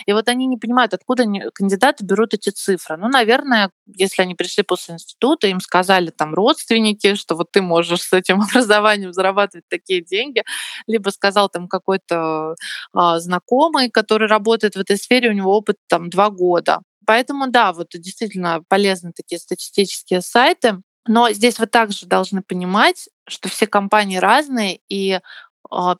И 0.06 0.12
вот 0.12 0.28
они 0.28 0.46
не 0.46 0.56
понимают, 0.56 0.94
откуда 0.94 1.24
кандидаты 1.54 2.04
берут 2.04 2.34
эти 2.34 2.50
цифры. 2.50 2.96
Ну, 2.96 3.08
наверное, 3.08 3.70
если 3.86 4.22
они 4.22 4.34
пришли 4.34 4.62
после 4.62 4.94
института, 4.94 5.46
им 5.46 5.60
сказали 5.60 6.10
там 6.10 6.34
родственники, 6.34 7.14
что 7.14 7.34
вот 7.36 7.50
ты 7.52 7.62
можешь 7.62 8.02
с 8.02 8.12
этим 8.12 8.40
образованием 8.42 9.12
зарабатывать 9.12 9.64
такие 9.68 10.02
деньги, 10.02 10.42
либо 10.86 11.10
сказал 11.10 11.48
там 11.48 11.68
какой-то 11.68 12.54
а, 12.92 13.20
знакомый, 13.20 13.90
который 13.90 14.28
работает 14.28 14.74
в 14.74 14.80
этой 14.80 14.96
сфере, 14.96 15.30
у 15.30 15.34
него 15.34 15.56
опыт 15.56 15.76
там 15.88 16.10
два 16.10 16.30
года. 16.30 16.80
Поэтому 17.06 17.46
да, 17.48 17.72
вот 17.72 17.88
действительно 17.94 18.62
полезны 18.68 19.12
такие 19.14 19.38
статистические 19.38 20.20
сайты. 20.20 20.82
Но 21.06 21.30
здесь 21.30 21.58
вы 21.58 21.66
также 21.66 22.04
должны 22.04 22.42
понимать, 22.42 23.08
что 23.26 23.48
все 23.48 23.66
компании 23.66 24.18
разные, 24.18 24.80
и 24.90 25.20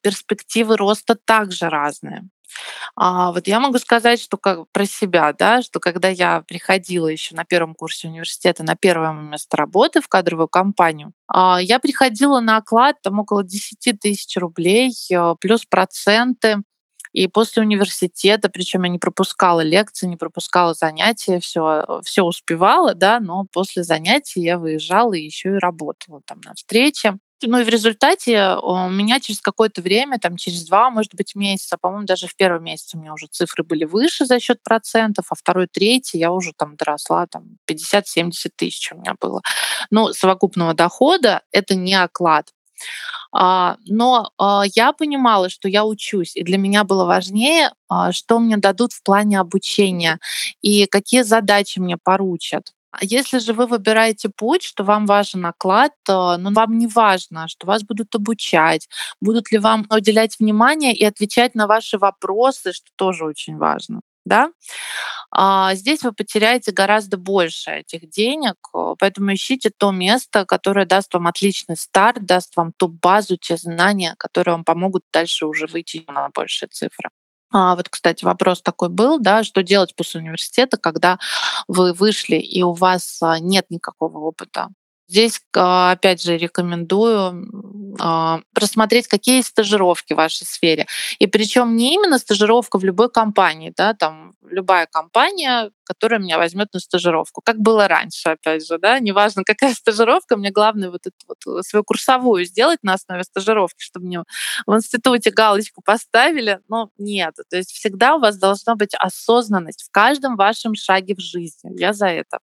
перспективы 0.03 0.77
роста 0.77 1.15
также 1.15 1.69
разные. 1.69 2.29
А, 2.97 3.33
вот 3.33 3.47
я 3.47 3.61
могу 3.61 3.79
сказать, 3.79 4.21
что 4.21 4.37
как, 4.37 4.71
про 4.73 4.87
себя, 4.87 5.33
да, 5.33 5.63
что 5.63 5.81
когда 5.81 6.09
я 6.09 6.43
приходила 6.43 7.09
еще 7.09 7.35
на 7.35 7.45
первом 7.45 7.75
курсе 7.75 8.09
университета 8.09 8.63
на 8.63 8.77
первое 8.77 9.13
место 9.13 9.57
работы 9.57 10.01
в 10.01 10.09
кадровую 10.09 10.49
компанию, 10.49 11.13
а, 11.27 11.59
я 11.61 11.79
приходила 11.79 12.41
на 12.41 12.57
оклад 12.59 12.97
там 13.03 13.19
около 13.21 13.45
10 13.45 14.01
тысяч 14.01 14.37
рублей 14.37 14.93
а, 15.15 15.35
плюс 15.37 15.65
проценты. 15.65 16.63
И 17.15 17.27
после 17.27 17.63
университета, 17.63 18.51
причем 18.51 18.83
я 18.83 18.91
не 18.91 18.99
пропускала 18.99 19.63
лекции, 19.63 20.07
не 20.07 20.17
пропускала 20.17 20.75
занятия, 20.75 21.41
все, 21.41 22.03
все 22.05 22.23
успевала, 22.23 22.95
да, 22.95 23.19
но 23.19 23.47
после 23.51 23.83
занятий 23.83 24.43
я 24.43 24.59
выезжала 24.59 25.15
и 25.15 25.25
еще 25.25 25.55
и 25.55 25.59
работала 25.59 26.21
там 26.27 26.43
на 26.45 26.53
встрече. 26.53 27.19
Ну 27.43 27.61
и 27.61 27.65
в 27.65 27.69
результате 27.69 28.57
у 28.63 28.89
меня 28.89 29.21
через 29.21 29.41
какое-то 29.41 29.81
время, 29.81 30.19
там 30.19 30.37
через 30.37 30.65
два, 30.67 30.91
может 30.91 31.15
быть, 31.15 31.37
месяца, 31.37 31.77
по-моему, 31.81 32.05
даже 32.05 32.27
в 32.27 32.35
первом 32.35 32.65
месяце 32.65 32.97
у 32.97 33.01
меня 33.01 33.13
уже 33.13 33.27
цифры 33.29 33.63
были 33.63 33.85
выше 33.85 34.27
за 34.27 34.41
счет 34.41 34.61
процентов, 34.63 35.27
а 35.31 35.35
второй, 35.37 35.69
третий 35.69 36.19
я 36.19 36.33
уже 36.33 36.53
там 36.57 36.75
доросла, 36.77 37.27
там 37.29 37.59
50-70 37.67 38.51
тысяч 38.57 38.91
у 38.93 38.97
меня 38.97 39.15
было. 39.21 39.41
Ну, 39.91 40.13
совокупного 40.13 40.75
дохода 40.75 41.43
это 41.53 41.77
не 41.77 41.95
оклад. 41.95 42.51
А, 43.33 43.77
но 43.87 44.31
а, 44.39 44.63
я 44.75 44.93
понимала, 44.93 45.49
что 45.51 45.69
я 45.69 45.85
учусь, 45.85 46.37
и 46.37 46.43
для 46.45 46.59
меня 46.59 46.85
было 46.85 47.05
важнее, 47.05 47.73
а, 47.89 48.13
что 48.13 48.39
мне 48.39 48.57
дадут 48.57 48.93
в 48.93 49.03
плане 49.03 49.41
обучения 49.41 50.19
и 50.63 50.87
какие 50.87 51.23
задачи 51.23 51.79
мне 51.79 51.97
поручат. 52.03 52.73
А 52.91 52.99
если 53.03 53.39
же 53.39 53.53
вы 53.53 53.67
выбираете 53.67 54.31
путь, 54.31 54.63
что 54.63 54.83
вам 54.83 55.07
важен 55.07 55.45
оклад, 55.45 55.93
то 56.05 56.37
ну, 56.39 56.53
вам 56.53 56.79
не 56.79 56.87
важно, 56.87 57.47
что 57.49 57.67
вас 57.67 57.83
будут 57.83 58.15
обучать, 58.15 58.89
будут 59.21 59.53
ли 59.53 59.59
вам 59.59 59.87
уделять 59.91 60.39
внимание 60.39 60.95
и 60.95 61.05
отвечать 61.05 61.55
на 61.55 61.67
ваши 61.67 61.99
вопросы, 61.99 62.73
что 62.73 62.89
тоже 62.97 63.25
очень 63.25 63.57
важно. 63.59 64.01
Да? 64.25 64.51
А 65.31 65.75
здесь 65.75 66.03
вы 66.03 66.13
потеряете 66.13 66.73
гораздо 66.73 67.17
больше 67.19 67.71
этих 67.71 68.09
денег, 68.11 68.57
поэтому 68.99 69.33
ищите 69.35 69.71
то 69.77 69.91
место, 69.91 70.45
которое 70.47 70.87
даст 70.87 71.13
вам 71.15 71.27
отличный 71.27 71.77
старт, 71.77 72.25
даст 72.25 72.57
вам 72.57 72.73
ту 72.77 72.89
базу, 72.89 73.37
те 73.37 73.57
знания, 73.57 74.15
которые 74.19 74.55
вам 74.55 74.65
помогут 74.65 75.05
дальше 75.13 75.47
уже 75.47 75.67
выйти 75.67 76.05
на 76.09 76.31
большие 76.35 76.69
цифры. 76.69 77.11
А 77.51 77.77
вот, 77.77 77.89
кстати, 77.89 78.25
вопрос 78.25 78.61
такой 78.63 78.91
был, 78.91 79.19
да, 79.19 79.43
что 79.43 79.63
делать 79.63 79.95
после 79.97 80.21
университета, 80.21 80.77
когда 80.77 81.19
вы 81.67 81.95
вышли 81.95 82.37
и 82.37 82.63
у 82.63 82.73
вас 82.73 83.23
а, 83.23 83.39
нет 83.39 83.67
никакого 83.71 84.19
опыта. 84.19 84.69
Здесь, 85.09 85.41
опять 85.53 86.23
же, 86.23 86.37
рекомендую 86.37 87.49
а, 87.99 88.41
просмотреть, 88.55 89.09
какие 89.09 89.37
есть 89.37 89.49
стажировки 89.49 90.13
в 90.13 90.17
вашей 90.17 90.47
сфере. 90.47 90.87
И 91.19 91.27
причем 91.27 91.77
не 91.77 91.95
именно 91.95 92.19
стажировка 92.19 92.79
в 92.79 92.85
любой 92.85 93.11
компании, 93.11 93.73
да, 93.77 93.95
там 93.95 94.35
любая 94.43 94.87
компания, 94.87 95.71
которая 95.85 96.21
меня 96.21 96.39
возьмет 96.39 96.69
на 96.75 96.81
стажировку. 96.81 97.41
Как 97.43 97.59
было 97.59 97.89
раньше, 97.89 98.31
опять 98.31 98.67
же, 98.67 98.79
да, 98.79 98.99
неважно, 98.99 99.43
какая 99.47 99.75
стажировка, 99.75 100.37
мне 100.37 100.51
главное 100.51 100.91
вот 100.91 101.07
эту 101.07 101.17
вот 101.27 101.65
свою 101.67 101.85
курсовую 101.85 102.45
сделать 102.45 102.81
на 102.83 102.95
основе 102.95 103.25
стажировки, 103.25 103.83
чтобы 103.83 104.07
мне 104.07 104.23
в 104.67 104.77
институте 104.77 105.31
галочку 105.31 105.83
поставили. 105.83 106.61
Но 106.69 106.91
нет, 106.99 107.35
то 107.49 107.57
есть 107.57 107.73
всегда 107.73 108.17
у 108.17 108.21
вас 108.21 108.37
должна 108.39 108.75
быть 108.77 108.95
осознанность 108.95 109.85
в 109.85 109.91
каждом 109.91 110.37
вашем 110.37 110.75
шаге 110.75 111.15
в 111.15 111.21
жизни. 111.21 111.73
Я 111.79 111.93
за 111.93 112.09
это. 112.09 112.39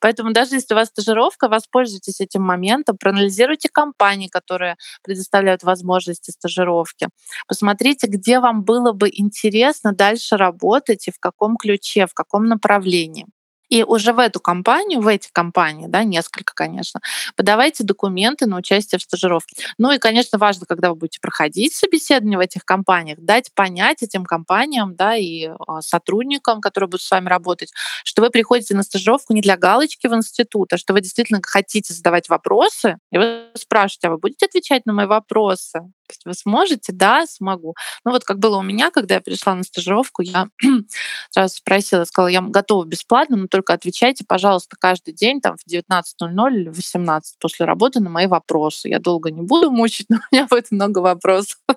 Поэтому 0.00 0.32
даже 0.32 0.56
если 0.56 0.74
у 0.74 0.76
вас 0.76 0.88
стажировка, 0.88 1.48
воспользуйтесь 1.48 2.20
этим 2.20 2.42
моментом, 2.42 2.96
проанализируйте 2.98 3.68
компании, 3.68 4.28
которые 4.28 4.76
предоставляют 5.02 5.62
возможности 5.62 6.30
стажировки. 6.30 7.08
Посмотрите, 7.46 8.06
где 8.06 8.40
вам 8.40 8.64
было 8.64 8.92
бы 8.92 9.08
интересно 9.12 9.92
дальше 9.92 10.36
работать 10.36 11.08
и 11.08 11.12
в 11.12 11.18
каком 11.18 11.56
ключе, 11.56 12.06
в 12.06 12.14
каком 12.14 12.44
направлении. 12.44 13.26
И 13.72 13.84
уже 13.84 14.12
в 14.12 14.18
эту 14.18 14.38
компанию, 14.38 15.00
в 15.00 15.06
эти 15.06 15.30
компании, 15.32 15.86
да, 15.88 16.04
несколько, 16.04 16.52
конечно, 16.52 17.00
подавайте 17.36 17.84
документы 17.84 18.44
на 18.44 18.58
участие 18.58 18.98
в 18.98 19.02
стажировке. 19.02 19.56
Ну 19.78 19.90
и, 19.90 19.98
конечно, 19.98 20.36
важно, 20.36 20.66
когда 20.66 20.90
вы 20.90 20.96
будете 20.96 21.20
проходить 21.22 21.74
собеседование 21.74 22.36
в 22.36 22.42
этих 22.42 22.66
компаниях, 22.66 23.18
дать 23.18 23.50
понять 23.54 24.02
этим 24.02 24.26
компаниям, 24.26 24.94
да, 24.94 25.16
и 25.16 25.48
а, 25.66 25.80
сотрудникам, 25.80 26.60
которые 26.60 26.88
будут 26.88 27.00
с 27.00 27.10
вами 27.10 27.30
работать, 27.30 27.72
что 28.04 28.20
вы 28.20 28.28
приходите 28.28 28.74
на 28.74 28.82
стажировку 28.82 29.32
не 29.32 29.40
для 29.40 29.56
галочки 29.56 30.06
в 30.06 30.14
институт, 30.14 30.74
а 30.74 30.76
что 30.76 30.92
вы 30.92 31.00
действительно 31.00 31.40
хотите 31.42 31.94
задавать 31.94 32.28
вопросы, 32.28 32.98
и 33.10 33.16
вы 33.16 33.46
спрашиваете, 33.54 34.08
а 34.08 34.10
вы 34.10 34.18
будете 34.18 34.44
отвечать 34.44 34.84
на 34.84 34.92
мои 34.92 35.06
вопросы? 35.06 35.80
вы 36.24 36.34
сможете? 36.34 36.92
Да, 36.92 37.26
смогу. 37.26 37.74
Ну 38.04 38.12
вот 38.12 38.24
как 38.24 38.38
было 38.38 38.58
у 38.58 38.62
меня, 38.62 38.90
когда 38.90 39.16
я 39.16 39.20
пришла 39.20 39.54
на 39.54 39.62
стажировку, 39.62 40.22
я 40.22 40.48
сразу 41.30 41.56
спросила, 41.56 42.04
сказала, 42.04 42.28
я 42.28 42.40
готова 42.40 42.84
бесплатно, 42.84 43.36
но 43.36 43.46
только 43.46 43.61
отвечайте, 43.70 44.24
пожалуйста, 44.26 44.76
каждый 44.78 45.14
день 45.14 45.40
там 45.40 45.56
в 45.56 45.66
19.00 45.66 46.54
или 46.54 46.68
в 46.68 46.76
18 46.76 47.38
после 47.38 47.66
работы 47.66 48.00
на 48.00 48.10
мои 48.10 48.26
вопросы. 48.26 48.88
Я 48.88 48.98
долго 48.98 49.30
не 49.30 49.42
буду 49.42 49.70
мучить, 49.70 50.06
но 50.10 50.16
у 50.16 50.34
меня 50.34 50.46
будет 50.46 50.70
много 50.70 50.98
вопросов. 50.98 51.58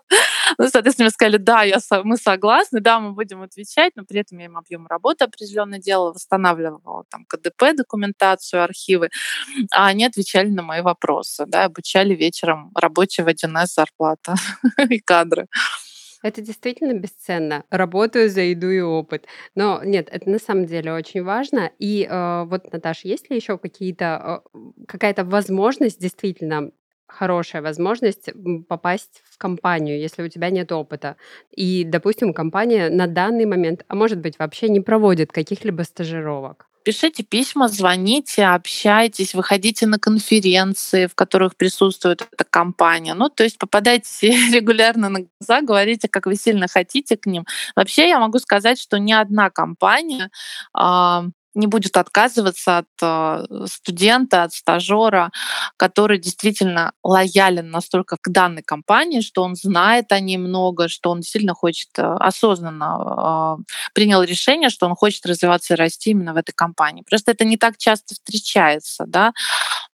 Ну, 0.60 0.70
соответственно, 0.70 1.06
мне 1.06 1.12
сказали, 1.12 1.38
да, 1.38 1.64
я, 1.64 1.80
мы 2.04 2.18
согласны, 2.18 2.80
да, 2.80 3.00
мы 3.00 3.14
будем 3.14 3.42
отвечать, 3.42 3.94
но 3.96 4.06
при 4.06 4.20
этом 4.20 4.38
я 4.38 4.46
им 4.46 4.58
объем 4.58 4.86
работы 4.86 5.26
определенно 5.26 5.80
делала, 5.80 6.14
восстанавливала 6.14 7.04
там 7.10 7.26
КДП, 7.26 7.76
документацию, 7.76 8.64
архивы, 8.64 9.10
а 9.72 9.88
они 9.88 10.06
отвечали 10.06 10.50
на 10.50 10.62
мои 10.62 10.82
вопросы, 10.82 11.46
да, 11.48 11.66
обучали 11.66 12.14
вечером 12.14 12.72
работе 12.76 13.24
в 13.24 13.28
1С 13.28 13.74
зарплата 13.76 14.36
и 14.90 15.00
кадры. 15.00 15.48
Это 16.24 16.42
действительно 16.42 16.94
бесценно. 16.94 17.64
Работаю 17.70 18.30
за 18.30 18.42
еду 18.42 18.70
и 18.70 18.80
опыт. 18.80 19.26
Но 19.56 19.82
нет, 19.84 20.10
это 20.12 20.30
на 20.30 20.40
самом 20.40 20.66
деле 20.66 20.94
очень 20.94 21.24
важно. 21.24 21.72
И 21.80 22.08
э, 22.10 22.44
вот, 22.46 22.72
Наташа, 22.72 23.08
есть 23.08 23.30
ли 23.30 23.36
еще 23.36 23.58
какие-то 23.58 24.44
э, 24.54 24.60
какая-то 24.88 25.24
возможность 25.24 26.00
действительно 26.00 26.72
хорошая 27.08 27.62
возможность 27.62 28.30
попасть 28.68 29.22
в 29.26 29.38
компанию, 29.38 30.00
если 30.00 30.24
у 30.24 30.28
тебя 30.28 30.50
нет 30.50 30.72
опыта. 30.72 31.18
И, 31.52 31.84
допустим, 31.84 32.34
компания 32.34 32.90
на 32.90 33.08
данный 33.08 33.46
момент, 33.46 33.86
а 33.88 33.96
может 33.96 34.20
быть, 34.20 34.40
вообще 34.40 34.70
не 34.70 34.82
проводит 34.82 35.32
каких-либо 35.32 35.84
стажировок. 35.84 36.68
Пишите 36.86 37.24
письма, 37.24 37.68
звоните, 37.68 38.46
общайтесь, 38.46 39.34
выходите 39.34 39.88
на 39.88 39.98
конференции, 39.98 41.08
в 41.08 41.16
которых 41.16 41.58
присутствует 41.58 42.22
эта 42.32 42.44
компания. 42.44 43.16
Ну, 43.16 43.30
то 43.30 43.44
есть 43.44 43.58
попадайте 43.58 44.30
регулярно 44.54 45.10
на 45.10 45.22
глаза, 45.22 45.62
говорите, 45.62 46.08
как 46.08 46.28
вы 46.28 46.36
сильно 46.36 46.68
хотите 46.68 47.18
к 47.18 47.26
ним. 47.26 47.46
Вообще 47.76 48.08
я 48.08 48.20
могу 48.20 48.38
сказать, 48.38 48.80
что 48.80 49.00
ни 49.00 49.14
одна 49.14 49.50
компания 49.50 50.30
а, 50.74 51.26
не 51.56 51.68
будет 51.68 51.98
отказываться 51.98 52.80
от 52.80 52.88
э, 53.02 53.66
студента, 53.68 54.44
от 54.44 54.54
стажера, 54.54 55.32
который 55.78 56.20
действительно 56.20 56.92
лоялен 57.02 57.72
настолько 57.72 58.18
к 58.22 58.30
данной 58.30 58.62
компании, 58.62 59.22
что 59.22 59.42
он 59.42 59.56
знает 59.56 60.12
о 60.12 60.20
ней 60.20 60.38
много, 60.38 60.90
что 60.90 61.10
он 61.12 61.24
сильно 61.24 61.54
хочет 61.54 61.90
э, 61.98 62.04
осознанно 62.04 63.58
э, 63.60 63.64
принял 63.94 64.22
решение, 64.22 64.70
что 64.70 64.86
он 64.86 64.96
хочет 64.96 65.26
развиваться 65.26 65.74
и 65.74 65.78
расти 65.78 66.12
именно 66.12 66.34
в 66.34 66.38
этой 66.38 66.52
компании. 66.52 67.04
Просто 67.10 67.32
это 67.32 67.46
не 67.46 67.58
так 67.58 67.78
часто 67.78 68.16
встречается, 68.16 69.06
да, 69.08 69.34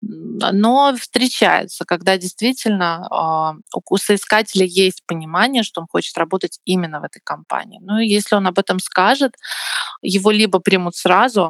но 0.01 0.95
встречается, 0.99 1.85
когда 1.85 2.17
действительно 2.17 3.61
у 3.75 3.97
соискателя 3.99 4.65
есть 4.65 5.03
понимание, 5.07 5.63
что 5.63 5.83
он 5.83 5.87
хочет 5.91 6.17
работать 6.17 6.61
именно 6.65 7.01
в 7.01 7.05
этой 7.05 7.21
компании. 7.23 7.81
Ну 7.83 7.99
и 7.99 8.09
если 8.09 8.35
он 8.35 8.47
об 8.47 8.59
этом 8.59 8.79
скажет, 8.79 9.35
его 10.03 10.31
либо 10.31 10.59
примут 10.59 10.97
сразу, 10.97 11.50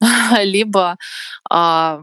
либо, 0.42 0.96
а, 1.50 2.00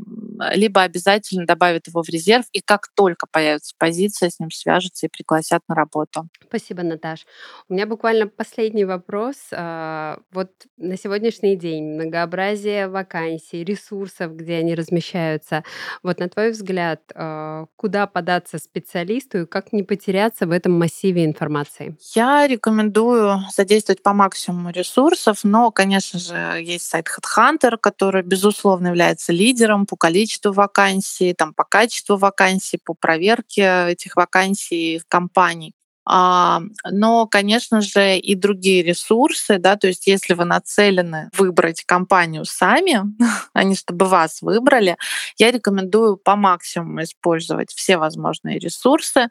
либо 0.54 0.82
обязательно 0.82 1.46
добавят 1.46 1.88
его 1.88 2.04
в 2.04 2.10
резерв, 2.10 2.46
и 2.52 2.62
как 2.62 2.90
только 2.96 3.28
появится 3.32 3.74
позиция, 3.78 4.30
с 4.30 4.40
ним 4.40 4.52
свяжутся 4.52 5.06
и 5.06 5.10
пригласят 5.10 5.62
на 5.68 5.76
работу. 5.76 6.28
Спасибо, 6.48 6.84
Наташ. 6.84 7.26
У 7.70 7.74
меня 7.74 7.86
буквально 7.86 8.28
последний 8.28 8.86
вопрос. 8.86 9.36
А, 9.52 10.20
вот 10.32 10.52
на 10.78 10.98
сегодняшний 10.98 11.56
день 11.56 11.84
многообразие 11.84 12.88
вакансий, 12.88 13.64
ресурсов, 13.64 14.36
где 14.36 14.56
они 14.56 14.76
размещаются. 14.76 15.64
Вот 16.04 16.20
на 16.20 16.28
твой 16.28 16.52
взгляд, 16.52 17.02
а, 17.14 17.66
куда 17.76 18.08
податься 18.08 18.58
специалисту 18.58 19.42
и 19.42 19.46
как 19.46 19.72
не 19.72 19.84
потеряться 19.84 20.46
в 20.48 20.52
этом 20.52 20.74
массиве 20.74 21.26
информации? 21.26 21.98
Я 22.14 22.48
рекомендую 22.48 23.40
задействовать 23.54 24.04
по 24.04 24.14
максимуму 24.14 24.72
ресурсов, 24.72 25.40
но, 25.44 25.72
конечно 25.72 26.20
же, 26.20 26.36
есть 26.62 26.88
сайт 26.88 27.08
HeadHunter, 27.08 27.78
который, 27.86 28.24
безусловно, 28.24 28.88
является 28.88 29.32
лидером 29.32 29.86
по 29.86 29.96
количеству 29.96 30.52
вакансий, 30.52 31.34
там, 31.34 31.54
по 31.54 31.64
качеству 31.64 32.18
вакансий, 32.18 32.80
по 32.84 32.96
проверке 32.96 33.90
этих 33.90 34.16
вакансий 34.16 35.02
компаний. 35.08 35.76
А, 36.08 36.62
но, 36.92 37.28
конечно 37.28 37.82
же, 37.82 38.18
и 38.18 38.34
другие 38.34 38.82
ресурсы, 38.82 39.60
да, 39.60 39.76
то 39.76 39.86
есть 39.86 40.08
если 40.08 40.34
вы 40.34 40.46
нацелены 40.46 41.30
выбрать 41.38 41.84
компанию 41.84 42.46
сами, 42.46 43.02
а 43.54 43.64
не 43.64 43.76
чтобы 43.76 44.08
вас 44.08 44.42
выбрали, 44.42 44.98
я 45.38 45.52
рекомендую 45.52 46.18
по 46.18 46.36
максимуму 46.36 47.04
использовать 47.04 47.72
все 47.72 47.98
возможные 47.98 48.58
ресурсы 48.58 49.28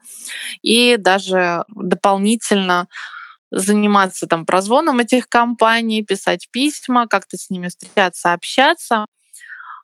и 0.62 0.96
даже 0.96 1.64
дополнительно 1.74 2.86
заниматься 3.58 4.26
там 4.26 4.46
прозвоном 4.46 5.00
этих 5.00 5.28
компаний, 5.28 6.04
писать 6.04 6.48
письма, 6.50 7.06
как-то 7.06 7.36
с 7.36 7.50
ними 7.50 7.68
встречаться, 7.68 8.32
общаться. 8.32 9.06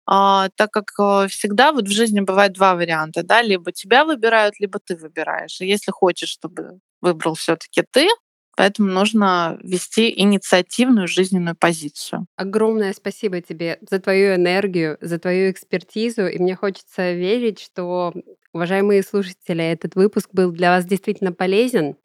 А, 0.06 0.48
так 0.56 0.72
как 0.72 0.90
э, 0.98 1.28
всегда 1.28 1.72
вот 1.72 1.86
в 1.86 1.92
жизни 1.92 2.20
бывает 2.20 2.52
два 2.52 2.74
варианта, 2.74 3.22
да, 3.22 3.42
либо 3.42 3.70
тебя 3.70 4.04
выбирают, 4.04 4.58
либо 4.58 4.80
ты 4.80 4.96
выбираешь. 4.96 5.60
И 5.60 5.66
если 5.66 5.92
хочешь, 5.92 6.30
чтобы 6.30 6.80
выбрал 7.00 7.34
все-таки 7.34 7.84
ты, 7.90 8.08
Поэтому 8.56 8.90
нужно 8.90 9.58
вести 9.62 10.12
инициативную 10.20 11.08
жизненную 11.08 11.56
позицию. 11.56 12.26
Огромное 12.36 12.92
спасибо 12.92 13.40
тебе 13.40 13.78
за 13.88 14.00
твою 14.00 14.34
энергию, 14.34 14.98
за 15.00 15.18
твою 15.18 15.50
экспертизу. 15.50 16.26
И 16.26 16.38
мне 16.38 16.56
хочется 16.56 17.12
верить, 17.12 17.58
что 17.58 18.12
Уважаемые 18.52 19.02
слушатели, 19.02 19.62
этот 19.62 19.94
выпуск 19.94 20.30
был 20.32 20.50
для 20.50 20.70
вас 20.70 20.84
действительно 20.84 21.32
полезен. 21.32 21.96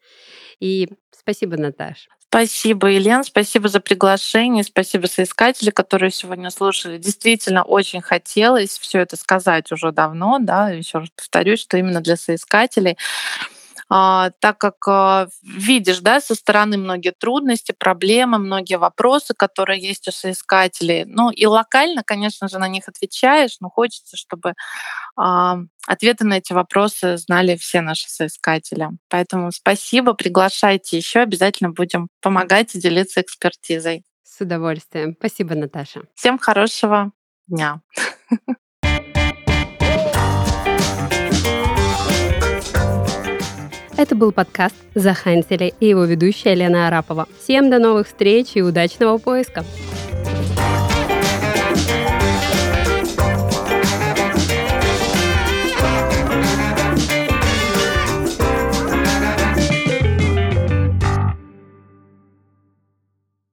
И 0.60 0.90
спасибо, 1.12 1.58
Наташа. 1.58 2.10
Спасибо, 2.28 2.90
Елен, 2.90 3.24
спасибо 3.24 3.70
за 3.70 3.80
приглашение, 3.80 4.66
спасибо 4.66 5.08
соискатели, 5.08 5.70
которые 5.70 6.12
сегодня 6.12 6.50
слушали. 6.50 6.98
Действительно, 6.98 7.64
очень 7.64 8.02
хотелось 8.02 8.78
все 8.78 9.00
это 9.00 9.16
сказать 9.16 9.72
уже 9.72 9.94
давно, 9.94 10.40
да, 10.42 10.70
еще 10.70 10.98
раз 10.98 11.10
повторюсь, 11.16 11.62
что 11.62 11.78
именно 11.78 12.02
для 12.02 12.18
соискателей. 12.18 12.98
А, 13.88 14.32
так 14.40 14.58
как 14.58 14.76
а, 14.88 15.28
видишь 15.44 16.00
да, 16.00 16.20
со 16.20 16.34
стороны 16.34 16.78
многие 16.78 17.12
трудности, 17.12 17.74
проблемы, 17.78 18.40
многие 18.40 18.78
вопросы, 18.78 19.34
которые 19.36 19.80
есть 19.80 20.08
у 20.08 20.12
соискателей. 20.12 21.06
Ну 21.06 21.30
и 21.30 21.46
локально, 21.46 22.04
конечно 22.04 22.48
же, 22.48 22.58
на 22.58 22.68
них 22.68 22.88
отвечаешь, 22.88 23.58
но 23.60 23.70
хочется, 23.70 24.18
чтобы 24.18 24.54
а, 25.16 25.60
ответы 25.86 26.26
на 26.26 26.36
эти 26.36 26.54
вопросы 26.54 27.18
знали 27.18 27.56
все 27.56 27.82
наши 27.82 28.10
соискатели. 28.10 28.90
Поэтому 29.10 29.52
спасибо, 29.52 30.14
приглашайте 30.14 30.98
еще, 30.98 31.20
обязательно 31.20 31.70
будем 31.70 32.08
помогать 32.22 32.74
и 32.76 32.80
делиться 32.80 33.22
экспертизой. 33.22 34.04
С 34.24 34.42
удовольствием. 34.42 35.16
Спасибо, 35.18 35.56
Наташа. 35.56 36.02
Всем 36.16 36.40
хорошего 36.40 37.12
дня. 37.48 37.82
Это 44.06 44.14
был 44.16 44.32
подкаст 44.32 44.76
«Захантили» 44.94 45.74
и 45.80 45.88
его 45.88 46.04
ведущая 46.06 46.54
Лена 46.54 46.86
Арапова. 46.86 47.28
Всем 47.42 47.72
до 47.72 47.80
новых 47.80 48.06
встреч 48.06 48.52
и 48.54 48.62
удачного 48.62 49.18
поиска! 49.18 49.66